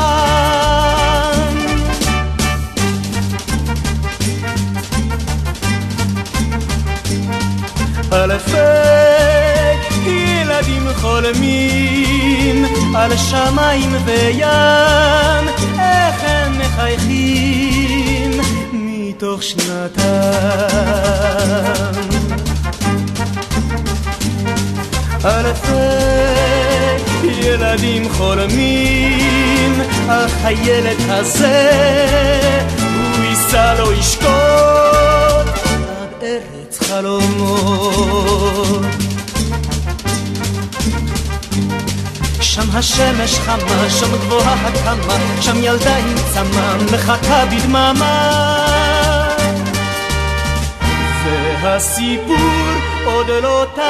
[8.12, 9.53] אלפי
[10.54, 12.64] ילדים חולמים
[12.96, 18.40] על שמיים וים, איך הם מחייכים
[18.72, 20.04] מתוך שנתם.
[25.24, 25.74] אלפי
[27.24, 31.70] ילדים חולמים, אך הילד הזה,
[33.16, 37.94] הוא ייסע לא ישקוט עד ארץ חלומות.
[42.54, 48.30] שם השמש חמה, שם גבוהה הקמה, שם ילדה עם צמא, מחכה בדממה.
[51.62, 52.36] והסיפור
[53.04, 53.82] עוד לא תם,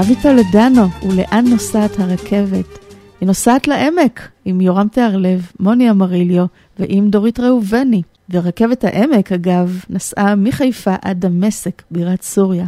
[0.00, 2.78] אבי טולדנו, ולאן נוסעת הרכבת?
[3.20, 6.44] היא נוסעת לעמק, עם יורם תיארלב, מוני אמריליו
[6.78, 8.02] ועם דורית ראובני.
[8.30, 12.66] ורכבת העמק, אגב, נסעה מחיפה עד דמשק, בירת סוריה,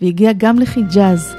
[0.00, 1.34] והגיעה גם לחיג'אז.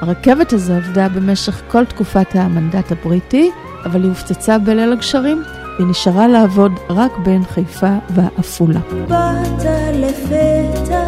[0.00, 3.50] הרכבת הזו עבדה במשך כל תקופת המנדט הבריטי,
[3.84, 5.42] אבל היא הופצצה בליל הגשרים,
[5.78, 8.80] והיא נשארה לעבוד רק בין חיפה ועפולה.
[9.08, 11.06] באת לפתע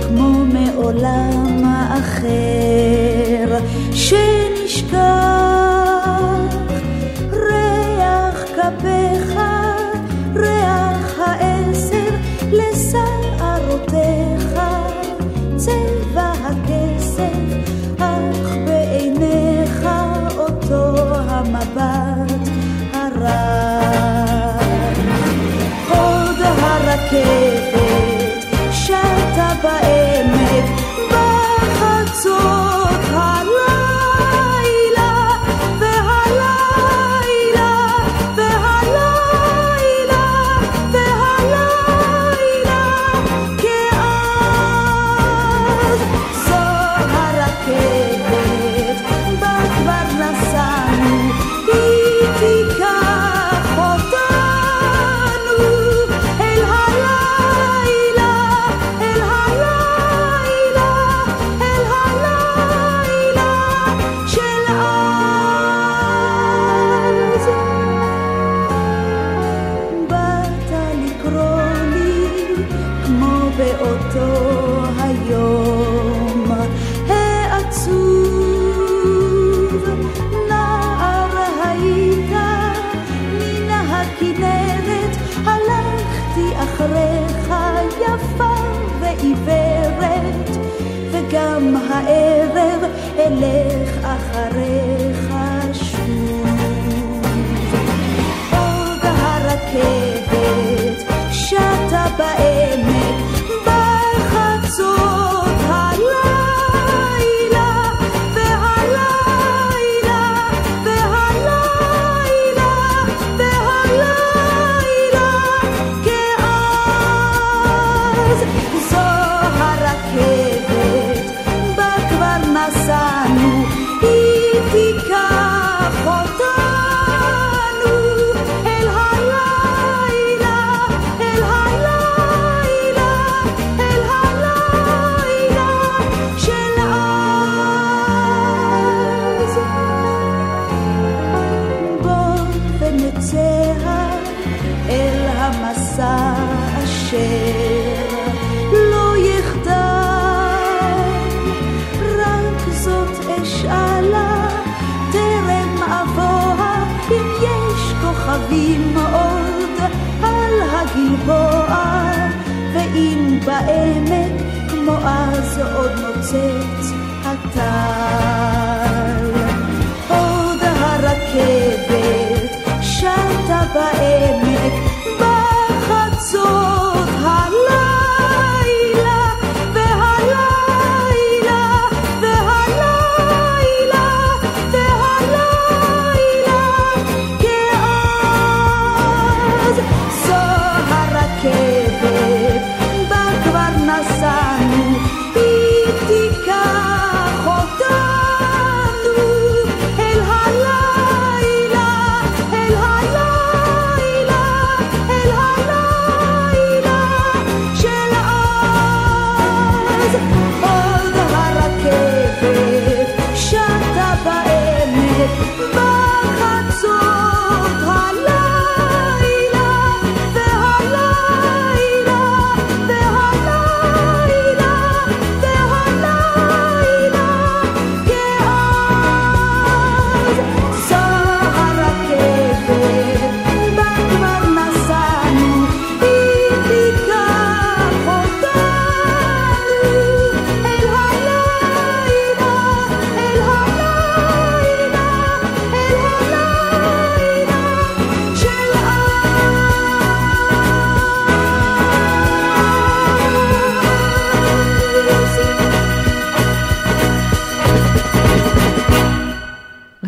[0.00, 1.55] כמו מעולם
[1.96, 3.50] האחר
[3.92, 4.96] שנשכח
[7.32, 9.38] ריח כפיך
[10.34, 12.14] ריח העשר
[12.52, 14.00] לשערותיך
[15.56, 17.38] צבע הכסף
[17.98, 19.88] אך בעיניך
[20.38, 20.96] אותו
[21.28, 22.48] המבט
[22.92, 23.56] הרע.
[25.88, 27.74] עוד הרכבת
[28.72, 29.95] שטה בעמק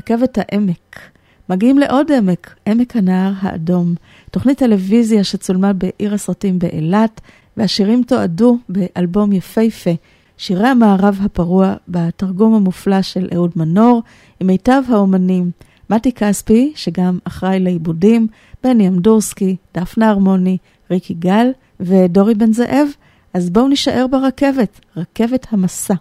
[0.09, 1.01] רכבת העמק.
[1.49, 3.95] מגיעים לעוד עמק, עמק הנהר האדום,
[4.31, 7.21] תוכנית טלוויזיה שצולמה בעיר הסרטים באילת,
[7.57, 9.91] והשירים תועדו באלבום יפהפה,
[10.37, 14.03] שירי המערב הפרוע, בתרגום המופלא של אהוד מנור,
[14.41, 15.51] עם מיטב האומנים,
[15.91, 18.27] מתי כספי, שגם אחראי לעיבודים,
[18.65, 20.57] בני אמדורסקי, דפנה הרמוני,
[20.91, 22.89] ריקי גל ודורי בן זאב.
[23.35, 25.95] אז בואו נישאר ברכבת, רכבת המסע.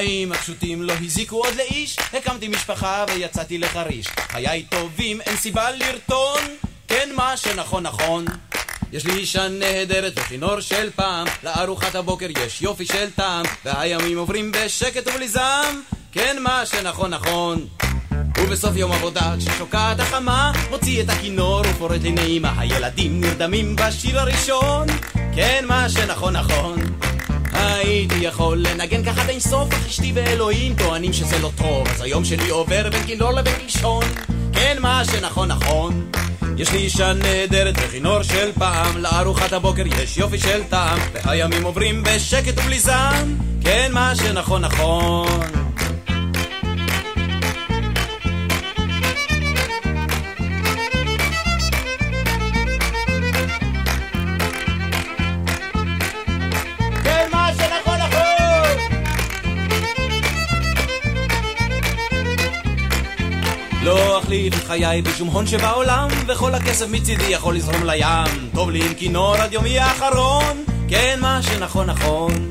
[0.00, 1.96] החיים הפשוטים לא הזיקו עוד לאיש.
[2.12, 4.06] הקמתי משפחה ויצאתי לחריש.
[4.06, 6.40] חיי טובים אין סיבה לרטון.
[6.88, 8.24] כן מה שנכון נכון.
[8.92, 11.26] יש לי אישה נהדרת וכינור של פעם.
[11.44, 13.46] לארוחת הבוקר יש יופי של טעם.
[13.64, 15.82] והימים עוברים בשקט ובלי זעם.
[16.12, 17.66] כן מה שנכון נכון.
[18.38, 22.60] ובסוף יום עבודה כששוקעת החמה מוציא את הכינור ופורט לי נעימה.
[22.60, 24.86] הילדים נרדמים בשיר הראשון.
[25.34, 26.99] כן מה שנכון נכון
[27.60, 32.24] הייתי יכול לנגן ככה בין סוף אך אשתי ואלוהים טוענים שזה לא טוב אז היום
[32.24, 34.04] שלי עובר בין כינור לבין לישון.
[34.52, 36.10] כן מה שנכון נכון.
[36.56, 42.02] יש לי אישה נהדרת וכינור של פעם לארוחת הבוקר יש יופי של טעם והימים עוברים
[42.02, 43.36] בשקט ובלי זעם.
[43.64, 45.69] כן מה שנכון נכון
[64.30, 68.50] אחליף את חיי בשום הון שבעולם וכל הכסף מצידי יכול לזרום לים.
[68.54, 72.50] טוב לי עם כינור עד יומי האחרון כן מה שנכון נכון.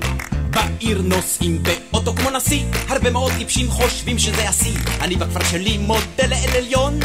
[0.49, 4.77] בעיר נוסעים באוטו כמו נשיא הרבה מאוד טיפשים חושבים שזה השיא.
[5.01, 6.99] אני בכפר שלי מודה לאל עליון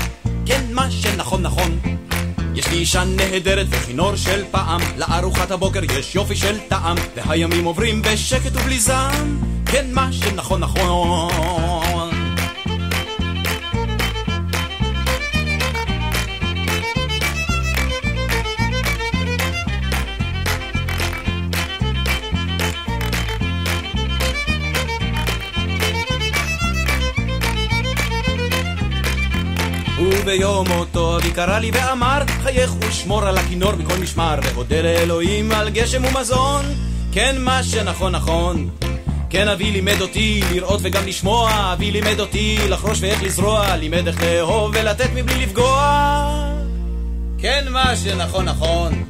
[0.47, 1.79] כן מה שנכון נכון.
[2.55, 8.03] יש לי אישה נהדרת וכינור של פעם לארוחת הבוקר יש יופי של טעם והימים עוברים
[8.03, 9.39] בשקט ובלי זעם.
[9.67, 11.84] כן מה שנכון נכון
[30.25, 35.71] וביום מותו אבי קרא לי ואמר חייך ושמור על הכינור מכל משמר והודה לאלוהים על
[35.71, 36.65] גשם ומזון.
[37.13, 38.71] כן מה שנכון נכון.
[39.31, 44.23] כן אבי לימד אותי לראות וגם לשמוע אבי לימד אותי לחרוש ואיך לזרוע לימד איך
[44.23, 46.55] לאהוב ולתת מבלי לפגוע.
[47.39, 49.05] כן מה שנכון נכון.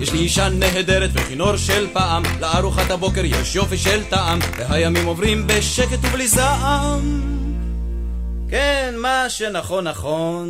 [0.00, 5.46] יש לי אישה נהדרת וכינור של פעם לארוחת הבוקר יש יופי של טעם והימים עוברים
[5.46, 7.39] בשקט ובלי זעם
[8.50, 10.48] כן, מה שנכון נכון.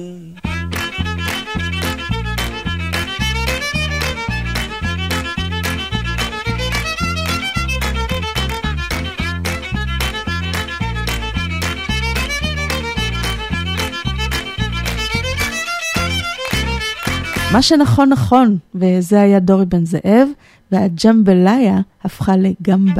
[17.52, 20.28] מה שנכון נכון, וזה היה דורי בן זאב,
[20.72, 22.94] והג'מבליה הפכה לגם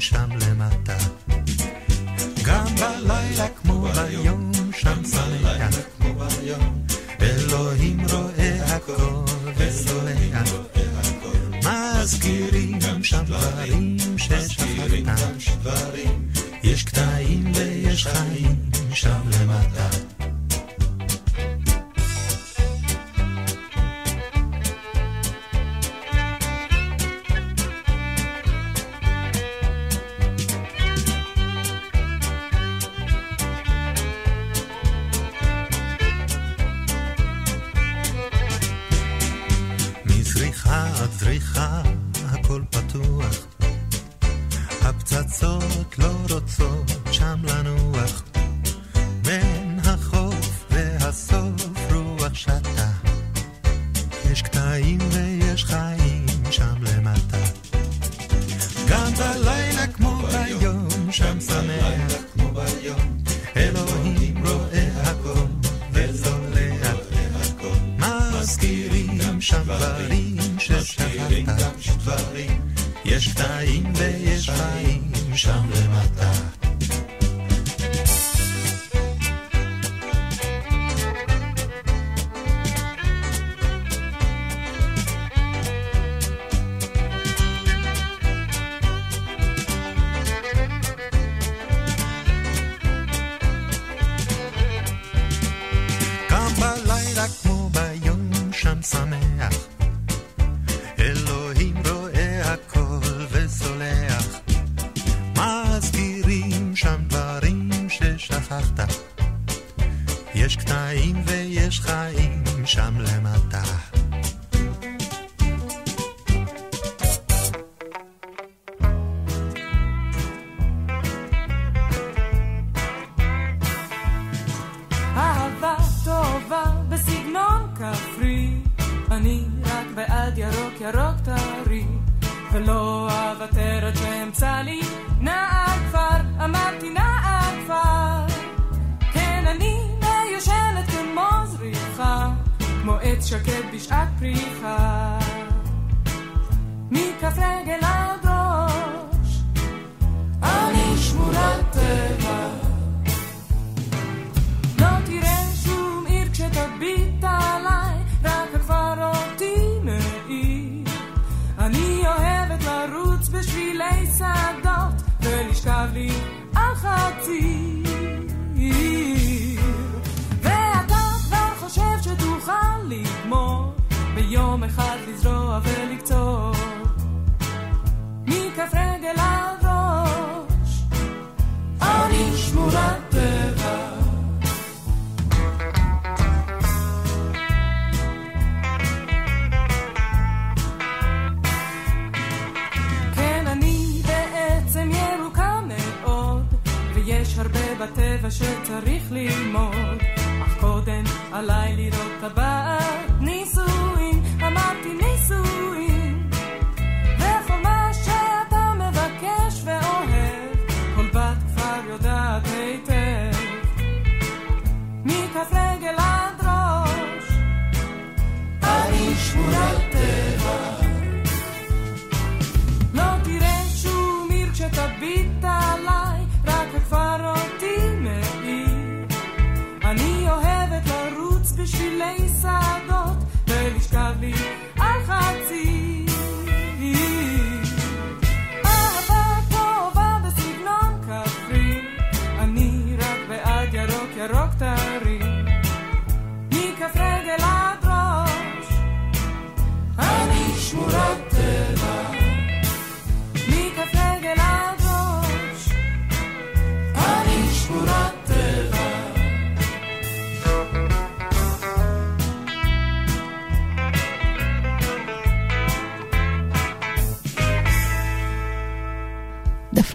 [0.00, 0.39] חיים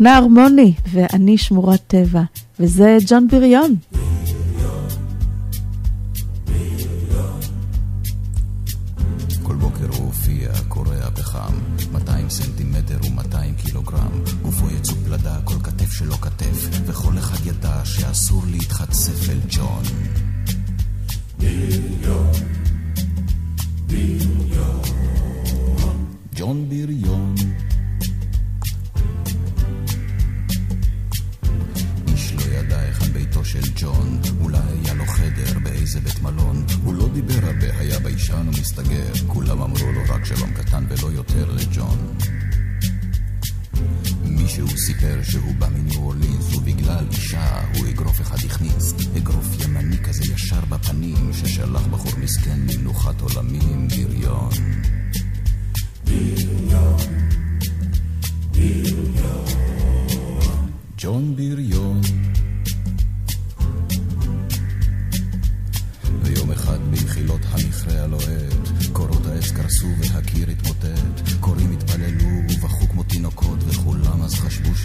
[0.06, 2.22] דפנה הרמוני ואני שמורת טבע,
[2.60, 3.76] וזה ג'ון בריון.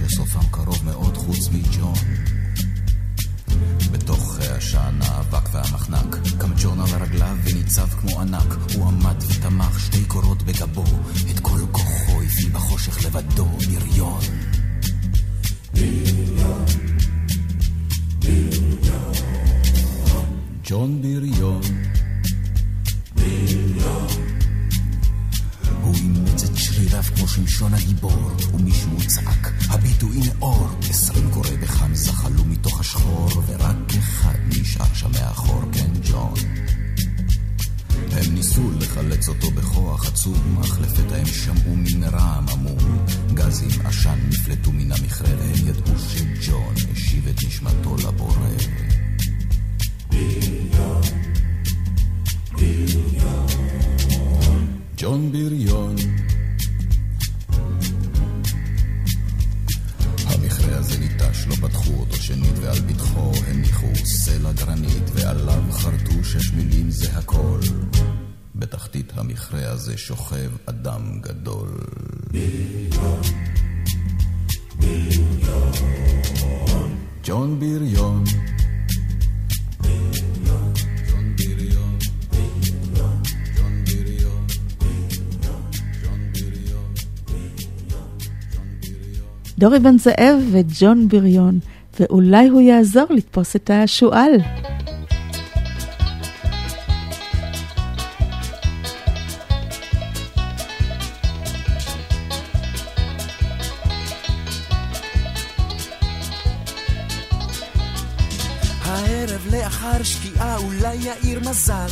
[0.08, 1.94] שסופם קרוב מאוד חוץ מג'ון.
[3.92, 8.56] בתוך העשן האבק והמחנק קם ג'ון על רגליו וניצב כמו ענק.
[8.74, 10.84] הוא עמד ותמך שתי קורות בגבו
[11.30, 14.20] את כל כוחו הפעיל בחושך לבדו בריון.
[20.64, 21.79] ג'ון בריון
[27.02, 33.28] שריריו כמו שמשון הגיבור ומישהו צעק הביטו הנה אור עשרים קוראי בחם זחלו מתוך השחור
[33.46, 36.34] ורק אחד נשאר שם מאחור כן ג'ון
[38.12, 43.06] הם ניסו לחלץ אותו בכוח עצום, אך לפתע הם שמעו מין רעם עמום.
[43.34, 48.48] גזים עשן נפלטו מן המכרה, והם ידעו שג'ון השיב את נשמתו לבורא.
[54.96, 56.29] ג'ון בריון המכרה הזה
[61.20, 67.18] ניטש, לא פתחו אותו שנית, ועל פתחו הניחו סלע גרנית, ועליו חרטו שש מילים זה
[67.18, 67.60] הכל.
[68.54, 71.78] בתחתית המכרה הזה שוכב אדם גדול.
[77.24, 78.24] ג'ון בריון
[89.60, 91.58] דורי בן זאב וג'ון בריון,
[92.00, 94.32] ואולי הוא יעזור לתפוס את השועל.
[109.52, 111.86] לאחר שקיעה אולי יאיר מזל.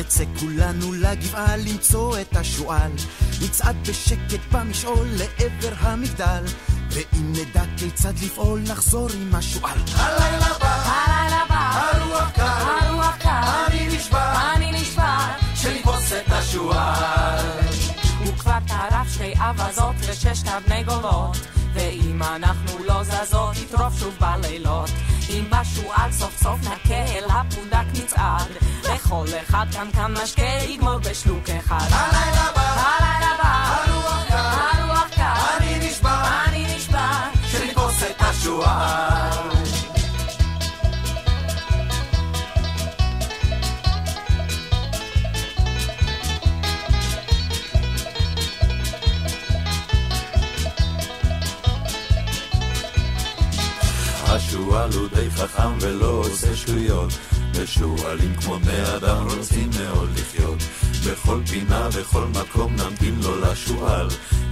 [0.00, 2.92] נצא כולנו לגבעה למצוא את השועל.
[3.42, 6.44] נצעד בשקט במשעול לעבר המגדל.
[6.94, 13.66] ואם נדע כיצד לפעול נחזור עם השועל הלילה בא, הלילה בא, הרוח קר, הרוח קר,
[13.66, 15.18] אני נשבע, אני נשבע,
[15.54, 17.46] שנתפוס את השועל.
[18.24, 21.36] הוא כבר טרף שתי אווזות וששת אבני גולות
[21.74, 24.90] ואם אנחנו לא זזות יטרוף שוב בלילות.
[25.30, 28.50] אם בשועל סוף סוף נכה אל הפונדק נצעד.
[28.94, 31.86] לכל אחד כאן כאן משקה יגמור בשלוק אחד.
[31.90, 33.41] הלילה בא, הלילה בא,
[38.60, 39.48] השועל.
[54.26, 57.12] השועל הוא די חכם ולא עושה שטויות
[57.54, 60.58] ושועלים כמו בני אדם רוצים מאוד לחיות
[61.06, 64.08] בכל פינה, בכל מקום נמתין לו לשועל.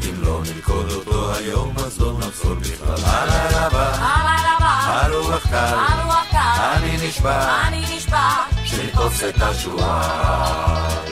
[0.09, 2.95] אם לא נלכוד אותו היום אז לא נחזור בכלל.
[3.05, 8.29] הלילה בא, הלילה בא, הרוח קר, הרוח קר, אני נשבע, אני נשבע,
[8.65, 11.11] שנתפוס את השועל.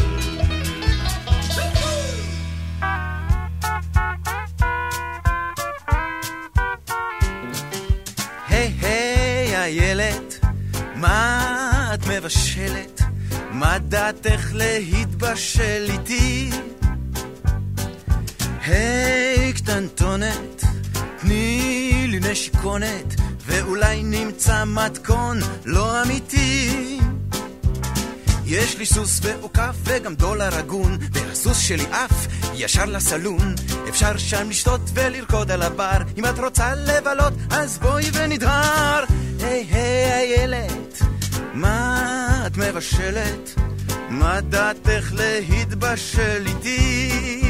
[8.49, 10.44] היי היי איילת,
[10.94, 12.98] מה את מבשלת?
[13.59, 16.51] מה דעתך להתבשל איתי?
[18.67, 20.65] היי קטנטונת,
[21.20, 23.15] תני לי נשיקונת,
[23.47, 26.99] ואולי נמצא מתכון לא אמיתי.
[28.47, 33.55] יש לי סוס ועוקף וגם דולר הגון, והסוס שלי עף ישר לסלון.
[33.89, 39.05] אפשר שם לשתות ולרקוד על הבר, אם את רוצה לבלות אז בואי ונדהר.
[39.41, 41.03] היי היי איילת,
[41.59, 43.55] מה את מבשלת?
[44.11, 47.48] מה דעתך להתבשל איתי?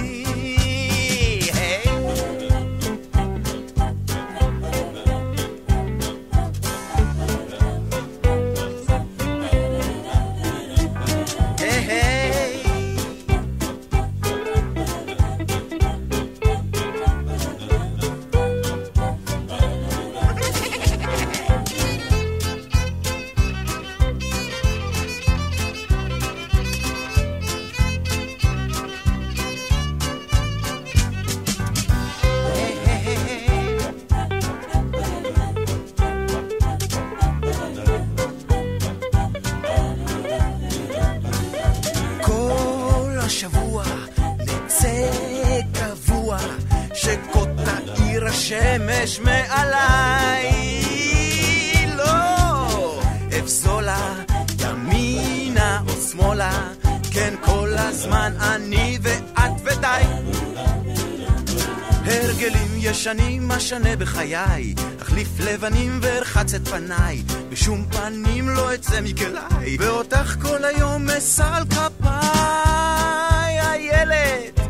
[64.18, 71.06] בחיי אחליף לבנים וארחץ את פניי בשום פנים לא אצא מכליי ואותך כל היום
[71.42, 74.60] על כפיי איילת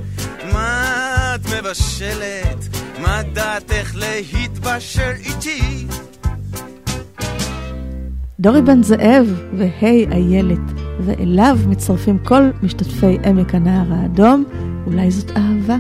[0.53, 2.69] מה את מבשלת?
[3.03, 5.87] מה דעתך להתבשל איתי?
[8.41, 9.27] דורי בן זאב
[9.59, 14.45] והי איילת, ואליו מצטרפים כל משתתפי עמק הנהר האדום,
[14.87, 15.31] אולי זאת.
[15.31, 15.77] אהבה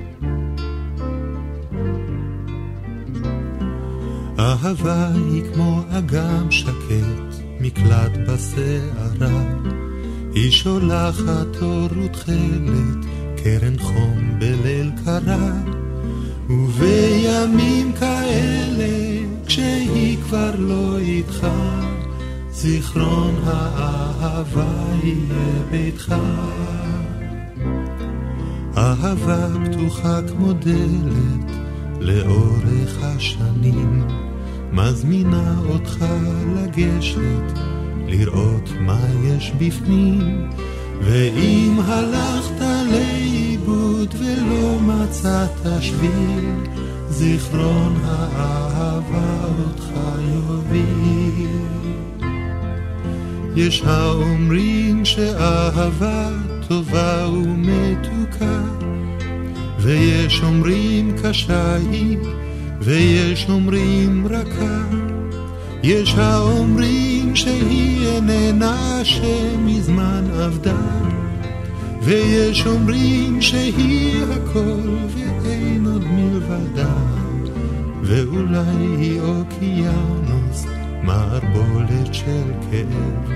[8.58, 9.42] בסערה.
[10.34, 13.06] היא שולחת אור ותכלת,
[13.36, 15.52] קרן חום בליל קרה.
[16.50, 21.46] ובימים כאלה, כשהיא כבר לא איתך,
[22.50, 26.14] זיכרון האהבה יהיה ביתך.
[28.76, 31.50] אהבה פתוחה כמו דלת
[32.00, 34.02] לאורך השנים,
[34.72, 36.04] מזמינה אותך
[36.56, 37.58] לגשת,
[38.08, 40.50] לראות מה יש בפנים,
[41.00, 46.44] ואם הלכת לאיבוד ולא מצאת שביל,
[47.08, 49.90] זיכרון האהבה אותך
[50.34, 51.48] יוביל.
[53.56, 56.28] יש האומרים שאהבה
[56.68, 58.62] טובה ומתוקה,
[59.78, 62.18] ויש אומרים קשה היא,
[62.80, 64.82] ויש אומרים רכה.
[65.82, 70.80] יש האומרים שהיא איננה שמזמן אבדה,
[72.02, 76.94] ויש אומרים שהיא הכל ואין עוד מלבדה,
[78.02, 80.66] ואולי היא אוקיינוס
[81.02, 83.32] מערבולת של כאב,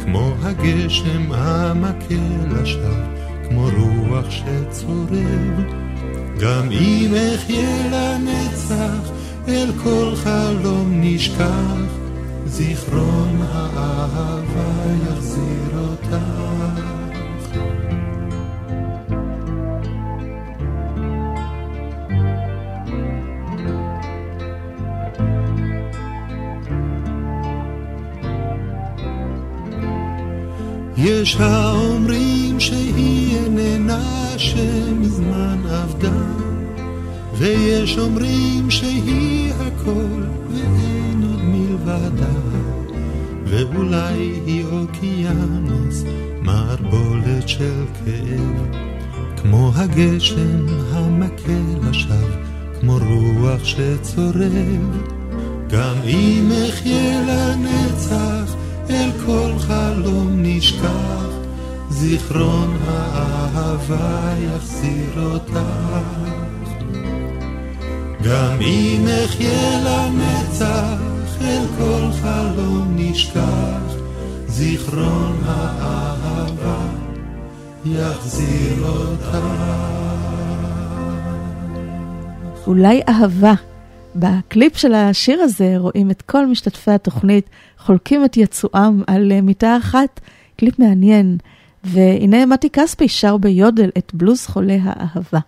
[0.00, 2.14] כמו הגשם המכה
[2.50, 2.94] לשווא,
[3.48, 5.62] כמו רוח שצורב.
[6.40, 9.10] גם אם אחיה לנצח,
[9.48, 11.87] אל כל חלום נשכח,
[12.48, 16.16] זיכרון האהבה יחזיר אותך.
[30.96, 36.22] יש האומרים שהיא איננה שמזמן אבדה,
[37.38, 41.27] ויש אומרים שהיא הכל ואין
[41.88, 42.26] עוד מלבדה,
[43.44, 46.04] ואולי היא אוקיינוס,
[46.42, 48.76] מערבולת של כאב,
[49.36, 52.16] כמו הגשם המכה לשווא,
[52.80, 55.06] כמו רוח שצורב,
[55.68, 58.54] גם אם אחיה לנצח
[58.90, 61.28] אל כל חלום נשכח,
[61.90, 65.58] זיכרון האהבה יחזיר אותך.
[68.22, 71.07] גם אם אחיה לנצח,
[71.40, 73.94] אל כל חלום נשכח,
[74.46, 76.86] זיכרון האהבה
[77.84, 79.38] יחזיר אותך.
[82.66, 83.54] אולי אהבה.
[84.16, 90.20] בקליפ של השיר הזה רואים את כל משתתפי התוכנית חולקים את יצואם על מיטה אחת,
[90.56, 91.38] קליפ מעניין.
[91.84, 95.38] והנה מתי כספי שר ביודל את בלוז חולי האהבה.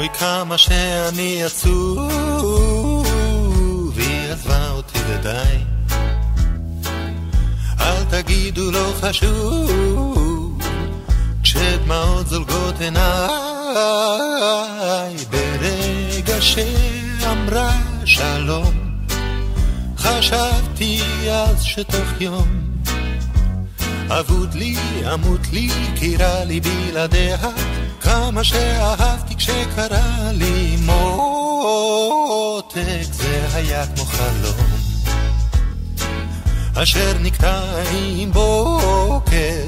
[0.00, 3.06] אוי כמה שאני עצוב,
[3.98, 5.58] היא עזבה אותי ודי.
[7.80, 10.62] אל תגידו לא חשוב,
[11.42, 13.00] כשדמעות זולגות עיניי,
[15.30, 17.72] ברגע שאמרה
[18.04, 18.74] שלום,
[19.96, 22.60] חשבתי אז שתוך יום
[24.08, 24.76] אבוד לי,
[25.14, 27.38] אמות לי, כי רע לי בלעדיה,
[28.10, 31.92] כמה שאהבתי כשקרה לי מותק,
[33.12, 34.66] זה היה כמו חלום,
[36.74, 37.60] אשר נקטע
[37.92, 39.64] עם בוקר,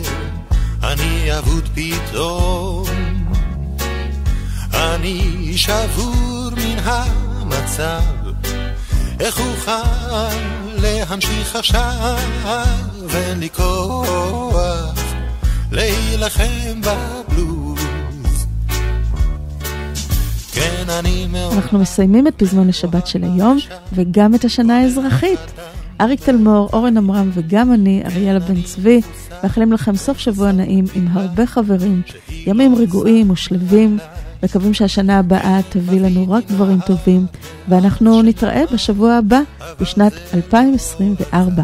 [0.83, 2.85] אני אבוד פתאום,
[4.73, 8.03] אני שבור מן המצב,
[9.21, 10.33] איך אוכל
[10.67, 12.19] להמשיך עכשיו,
[13.15, 14.95] אין לי כוח
[15.73, 17.61] להילחם בבלוז.
[21.53, 23.59] אנחנו מסיימים את פזמון השבת של היום,
[23.95, 25.39] וגם את השנה האזרחית.
[26.01, 29.01] אריק תלמור, אורן עמרם וגם אני, אריאלה בן צבי,
[29.43, 32.03] מאחלים לכם סוף שבוע נעים עם הרבה חברים,
[32.47, 33.99] ימים רגועים ושלווים,
[34.43, 37.27] מקווים שהשנה הבאה תביא לנו רק דברים טובים,
[37.69, 39.41] ואנחנו נתראה בשבוע הבא,
[39.81, 41.62] בשנת 2024.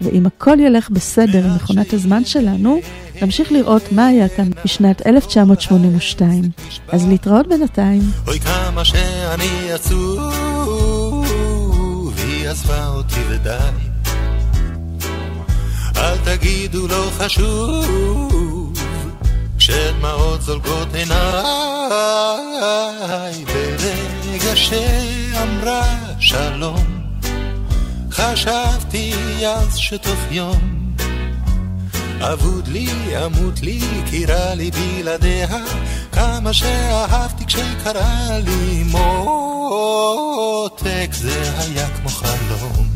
[0.00, 2.80] ואם הכל ילך בסדר עם מכונת הזמן שלנו,
[3.22, 6.42] נמשיך לראות מה היה כאן בשנת 1982.
[6.88, 8.02] אז להתראות בינתיים.
[8.26, 11.24] אוי כמה שאני עצוב,
[12.16, 13.58] היא עזבה אותי ודי.
[15.96, 18.72] אל תגידו לא חשוב,
[19.58, 21.14] כשדמעות זולגות עיניי,
[23.44, 26.99] ברגע שאמרה שלום,
[28.20, 29.12] חשבתי
[29.46, 30.80] אז שתוך יום
[32.20, 32.88] אבוד לי,
[33.26, 35.48] אמות לי, כי רע לי בלעדיה,
[36.12, 38.82] כמה שאהבתי כשקרה לי
[39.62, 40.18] מותק,
[41.12, 42.88] זה היה כמו חלום,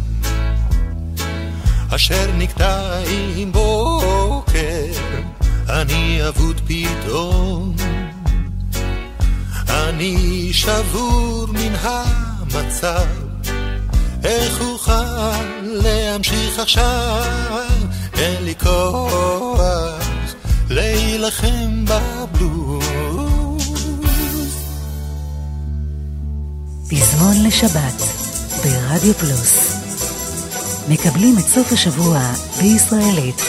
[1.94, 3.00] אשר נקטע
[3.36, 4.86] עם בוקר,
[5.68, 7.76] אני אבוד פתאום,
[9.68, 13.06] אני שבור מן המצב,
[14.24, 17.24] איך אוכל להמשיך עכשיו?
[18.14, 19.60] אין לי כוח
[20.70, 22.84] להילחם בבלוז.
[26.90, 28.02] פזמון לשבת
[28.64, 29.76] ברדיו פלוס.
[30.88, 32.20] מקבלים את סוף השבוע
[32.60, 33.42] בישראלית.